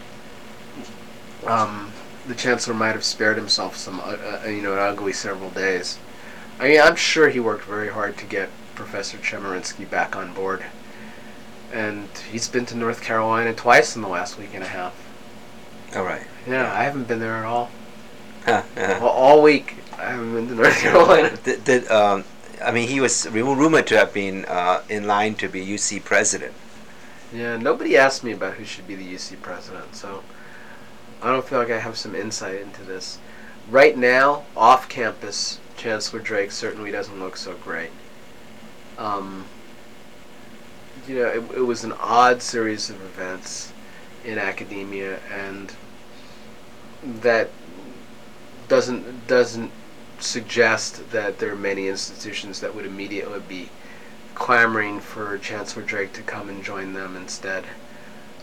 [1.46, 1.92] um,
[2.26, 6.00] the chancellor might have spared himself some, uh, uh, you know, an ugly several days.
[6.58, 10.64] I mean, I'm sure he worked very hard to get Professor Chemerinsky back on board,
[11.74, 15.05] and he's been to North Carolina twice in the last week and a half.
[15.96, 16.26] All right.
[16.48, 17.72] Yeah, I haven't been there at all.
[18.44, 19.00] Huh, yeah.
[19.00, 21.36] Well, all week I haven't been to North Carolina.
[21.44, 22.26] Did, did um,
[22.64, 26.54] I mean he was rumored to have been uh, in line to be UC president.
[27.34, 30.24] Yeah, nobody asked me about who should be the UC president, so
[31.22, 33.18] I don't feel like I have some insight into this.
[33.70, 37.90] Right now, off campus, Chancellor Drake certainly doesn't look so great.
[38.98, 39.46] Um,
[41.08, 43.74] you know, it, it was an odd series of events
[44.24, 45.74] in academia, and
[47.22, 47.50] that
[48.68, 49.72] doesn't doesn't
[50.20, 53.70] suggest that there are many institutions that would immediately be
[54.34, 57.66] clamoring for Chancellor Drake to come and join them instead.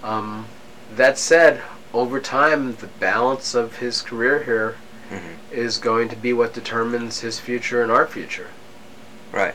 [0.02, 0.46] Um,
[0.94, 4.76] that said, over time, the balance of his career here
[5.10, 5.52] mm-hmm.
[5.52, 8.48] is going to be what determines his future and our future.
[9.30, 9.54] Right.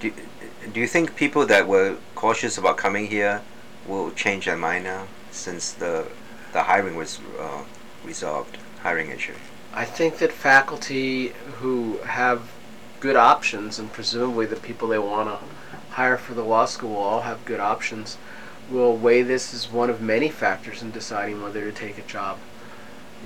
[0.00, 0.12] Do,
[0.72, 3.42] do you think people that were cautious about coming here
[3.86, 6.06] will change their mind now since the
[6.52, 7.62] the hiring was uh,
[8.04, 9.34] resolved, hiring issue?
[9.72, 11.28] I think that faculty
[11.58, 12.50] who have
[12.98, 15.38] good options, and presumably the people they want to
[15.94, 18.18] hire for the law school will all have good options,
[18.70, 22.38] will weigh this as one of many factors in deciding whether to take a job.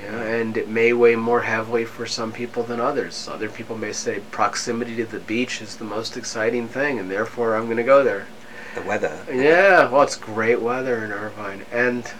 [0.00, 3.28] Yeah, and it may weigh more heavily for some people than others.
[3.28, 7.54] Other people may say proximity to the beach is the most exciting thing, and therefore
[7.54, 8.26] I'm going to go there.
[8.74, 9.24] The weather.
[9.32, 12.10] Yeah, well, it's great weather in Irvine, and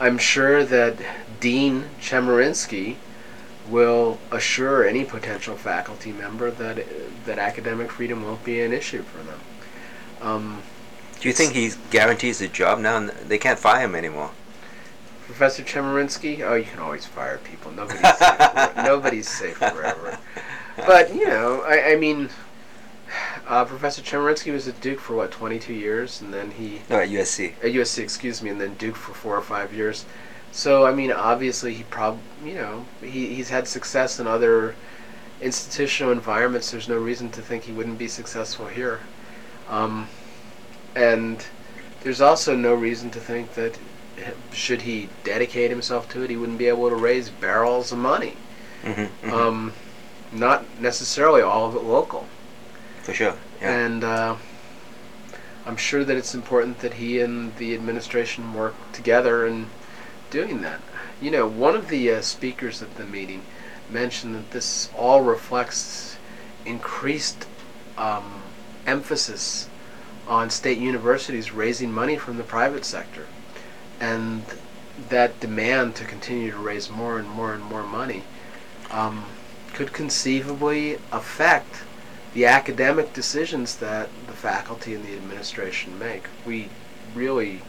[0.00, 0.96] I'm sure that
[1.40, 2.96] Dean Chemerinsky
[3.68, 6.84] will assure any potential faculty member that
[7.24, 9.40] that academic freedom won't be an issue for them.
[10.20, 10.62] Um,
[11.20, 12.98] do you think he guarantees a job now?
[13.26, 14.30] They can't fire him anymore.
[15.26, 16.40] Professor Chemerinsky?
[16.40, 17.70] Oh, you can always fire people.
[17.70, 18.76] Nobody's safe.
[18.76, 20.18] Nobody's safe forever.
[20.76, 22.30] But you know, I, I mean,
[23.46, 26.80] uh, Professor Chemerinsky was at Duke for what, 22 years, and then he.
[26.88, 27.52] No, at USC.
[27.58, 30.04] At USC, excuse me, and then Duke for four or five years.
[30.52, 34.74] So I mean, obviously, he prob, you know, he he's had success in other
[35.40, 36.70] institutional environments.
[36.70, 39.00] There's no reason to think he wouldn't be successful here.
[39.68, 40.08] Um,
[40.94, 41.44] and
[42.02, 43.78] there's also no reason to think that
[44.52, 48.36] should he dedicate himself to it, he wouldn't be able to raise barrels of money.
[48.82, 49.32] Mm-hmm, mm-hmm.
[49.32, 49.72] Um,
[50.32, 52.26] not necessarily all of it local.
[53.02, 53.34] For sure.
[53.60, 53.84] Yeah.
[53.84, 54.36] And uh,
[55.66, 59.66] I'm sure that it's important that he and the administration work together in
[60.30, 60.80] doing that.
[61.20, 63.42] You know, one of the uh, speakers at the meeting
[63.90, 66.16] mentioned that this all reflects
[66.64, 67.46] increased
[67.98, 68.42] um,
[68.86, 69.68] emphasis
[70.28, 73.26] on state universities raising money from the private sector.
[74.00, 74.44] And
[75.08, 78.24] that demand to continue to raise more and more and more money
[78.90, 79.24] um,
[79.72, 81.82] could conceivably affect
[82.34, 86.24] the academic decisions that the faculty and the administration make.
[86.46, 86.68] We
[87.14, 87.62] really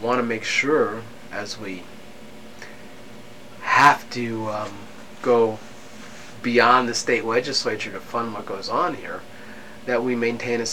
[0.00, 1.82] want to make sure, as we
[3.62, 4.72] have to um,
[5.22, 5.58] go
[6.42, 9.20] beyond the state legislature to fund what goes on here,
[9.86, 10.66] that we maintain a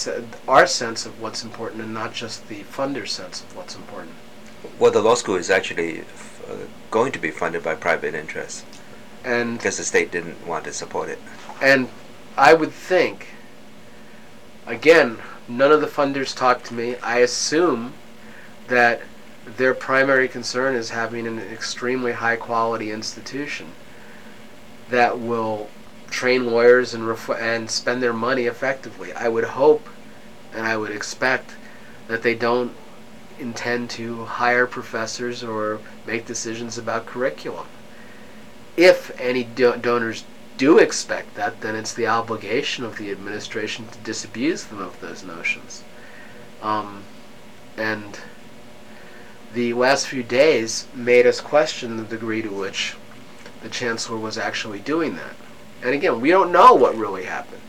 [0.48, 4.14] our sense of what's important and not just the funder's sense of what's important.
[4.78, 6.56] Well, the law school is actually uh,
[6.92, 8.66] going to be funded by private interests.
[9.24, 11.20] And because the state didn't want to support it.
[11.62, 11.90] And
[12.38, 13.28] I would think,
[14.66, 16.96] again, none of the funders talk to me.
[16.98, 17.94] I assume
[18.68, 19.02] that
[19.58, 23.72] their primary concern is having an extremely high quality institution
[24.90, 25.70] that will
[26.10, 29.14] train lawyers and ref- and spend their money effectively.
[29.14, 29.88] I would hope
[30.54, 31.52] and I would expect
[32.08, 32.74] that they don't
[33.40, 37.68] intend to hire professors or make decisions about curriculum.
[38.76, 40.26] If any do- donors
[40.58, 45.24] do expect that, then it's the obligation of the administration to disabuse them of those
[45.24, 45.84] notions.
[46.62, 47.04] Um,
[47.78, 48.20] and
[49.54, 52.96] the last few days made us question the degree to which
[53.62, 55.36] the chancellor was actually doing that.
[55.82, 57.62] And again, we don't know what really happened.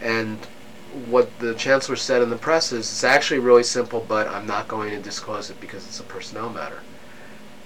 [0.00, 0.38] And
[1.06, 4.66] what the chancellor said in the press is it's actually really simple, but I'm not
[4.66, 6.80] going to disclose it because it's a personnel matter.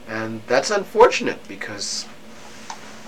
[0.07, 2.07] And that's unfortunate because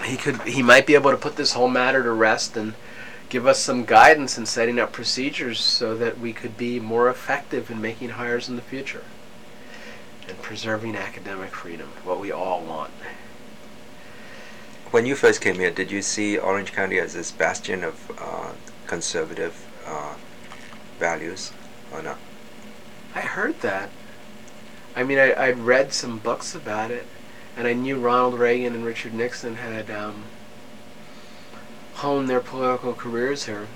[0.04, 2.74] he could he might be able to put this whole matter to rest and
[3.28, 7.70] give us some guidance in setting up procedures so that we could be more effective
[7.70, 9.02] in making hires in the future
[10.28, 12.90] and preserving academic freedom, what we all want.
[14.90, 18.52] When you first came here, did you see Orange County as this bastion of uh,
[18.86, 20.14] conservative uh,
[20.98, 21.52] values
[21.92, 22.18] or not?
[23.14, 23.90] I heard that.
[24.94, 27.06] I mean, I, I'd read some books about it,
[27.56, 30.24] and I knew Ronald Reagan and Richard Nixon had um,
[31.94, 33.66] honed their political careers here.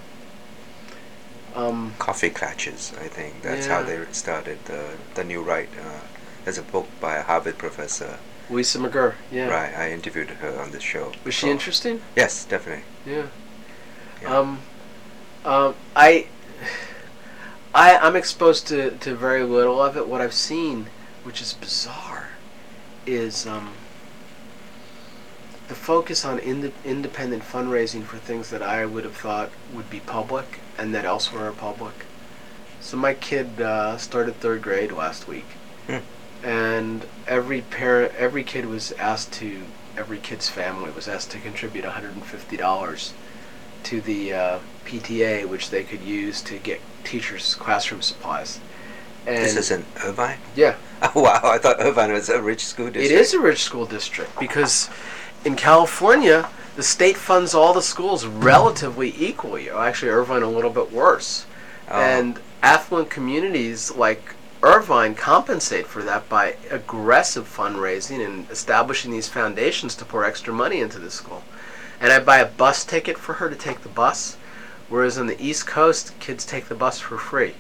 [1.55, 3.42] Um, Coffee clutches, I think.
[3.42, 3.80] That's Yeah.
[3.80, 5.68] how they started the the new right.
[5.78, 5.98] Uh,
[6.45, 8.18] there's a book by a Harvard professor.
[8.49, 9.49] Lisa McGirr, yeah.
[9.49, 11.12] Right, I interviewed her on this show.
[11.24, 12.03] Was she interesting?
[12.16, 12.84] Yes, definitely.
[13.07, 13.26] Yeah.
[14.26, 14.61] Um,
[15.45, 16.26] um, I,
[17.74, 20.09] I, I'm exposed to, to very little of it.
[20.09, 20.86] What I've seen,
[21.22, 22.30] which is bizarre,
[23.07, 23.70] is um,
[25.68, 30.01] the focus on ind- independent fundraising for things that I would have thought would be
[30.01, 31.95] public and that elsewhere are public.
[32.80, 35.45] So my kid uh, started third grade last week,
[35.86, 35.99] Hmm.
[36.43, 39.62] And every parent, every kid was asked to,
[39.97, 43.12] every kid's family was asked to contribute $150
[43.82, 48.61] to the uh, PTA, which they could use to get teachers' classroom supplies.
[49.26, 50.38] And this is in Irvine?
[50.55, 50.76] Yeah.
[51.14, 53.11] Oh, wow, I thought Irvine was a rich school district.
[53.11, 54.91] It is a rich school district because
[55.47, 59.70] in California, the state funds all the schools relatively equally.
[59.70, 61.47] Actually, Irvine a little bit worse.
[61.91, 61.99] Oh.
[61.99, 69.94] And affluent communities like Irvine compensate for that by aggressive fundraising and establishing these foundations
[69.96, 71.42] to pour extra money into the school.
[72.00, 74.36] And I buy a bus ticket for her to take the bus,
[74.88, 77.54] whereas on the East Coast, kids take the bus for free.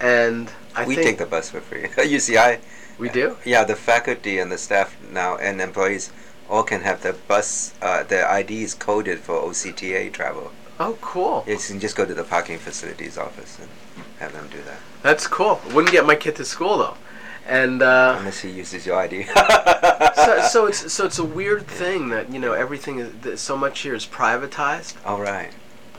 [0.00, 1.82] And I we take the bus for free.
[1.88, 2.60] UCI.
[2.98, 3.36] We do?
[3.44, 6.12] Yeah, the faculty and the staff now and employees
[6.48, 10.52] all can have their bus, uh, their IDs coded for OCTA travel.
[10.78, 11.44] Oh, cool.
[11.46, 13.68] You can just go to the parking facilities office and
[14.18, 14.78] have them do that.
[15.02, 15.60] That's cool.
[15.72, 16.94] Wouldn't get my kid to school though,
[17.46, 19.24] and uh, Unless he uses your ID.
[19.24, 23.56] so, so it's so it's a weird thing that you know everything is that so
[23.56, 25.50] much here is privatized, All right.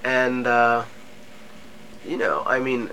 [0.03, 0.85] and uh,
[2.07, 2.91] you know, I mean,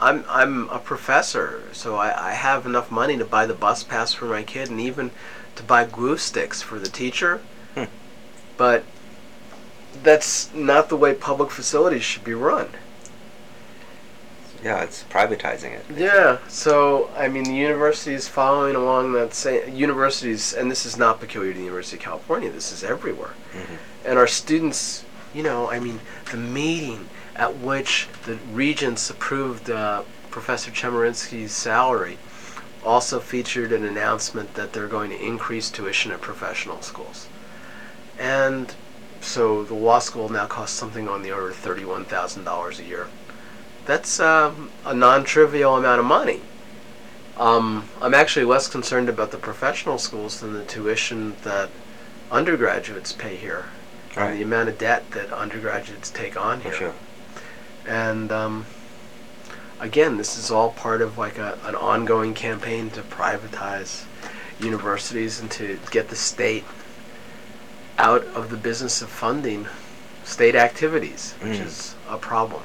[0.00, 4.12] I'm I'm a professor, so I, I have enough money to buy the bus pass
[4.12, 5.10] for my kid, and even
[5.56, 7.40] to buy glue sticks for the teacher,
[7.74, 7.84] Hmm.
[8.56, 8.84] but
[10.02, 12.68] that's not the way public facilities should be run.
[14.64, 15.84] Yeah, it's privatizing it.
[15.94, 20.96] Yeah, so I mean, the university is following along that same universities, and this is
[20.96, 22.50] not peculiar to the University of California.
[22.50, 23.76] This is everywhere, Mhm.
[24.06, 25.04] and our students,
[25.34, 26.00] you know, I mean,
[26.30, 32.16] the meeting at which the regents approved uh, Professor Chemerinsky's salary
[32.84, 37.26] also featured an announcement that they're going to increase tuition at professional schools,
[38.18, 38.74] and
[39.20, 42.84] so the law school now costs something on the order of thirty-one thousand dollars a
[42.84, 43.08] year.
[43.86, 46.40] That's um, a non-trivial amount of money.
[47.36, 51.68] Um, I'm actually less concerned about the professional schools than the tuition that
[52.30, 53.66] undergraduates pay here,
[54.16, 54.30] Right.
[54.30, 56.78] and the amount of debt that undergraduates take on For here.
[56.78, 56.94] sure.
[57.86, 58.66] And um,
[59.80, 64.04] again, this is all part of like a, an ongoing campaign to privatize
[64.60, 66.64] universities and to get the state
[67.98, 69.66] out of the business of funding
[70.22, 71.66] state activities, which Mm.
[71.66, 72.62] is a problem.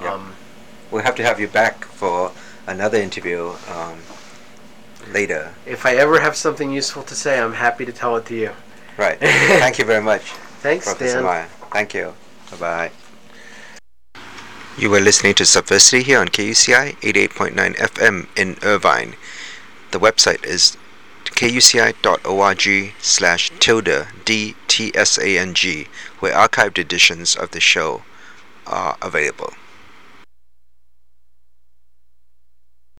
[0.00, 0.14] Yeah.
[0.14, 0.32] Um,
[0.90, 2.32] We'll have to have you back for
[2.66, 3.98] another interview um,
[5.12, 5.52] later.
[5.66, 8.52] if I ever have something useful to say, I'm happy to tell it to you.
[8.96, 9.18] Right.
[9.20, 10.22] Thank you very much.
[10.62, 11.24] Thanks, Professor Dan.
[11.24, 11.48] Meyer.
[11.72, 12.14] Thank you.
[12.52, 12.90] Bye bye.
[14.78, 19.14] You were listening to Subversity here on KUCI 88.9 FM in Irvine.
[19.90, 20.76] The website is
[21.24, 25.88] kuci.org slash tilde D-T-S-A-N-G,
[26.20, 28.02] where archived editions of the show
[28.66, 29.52] are available.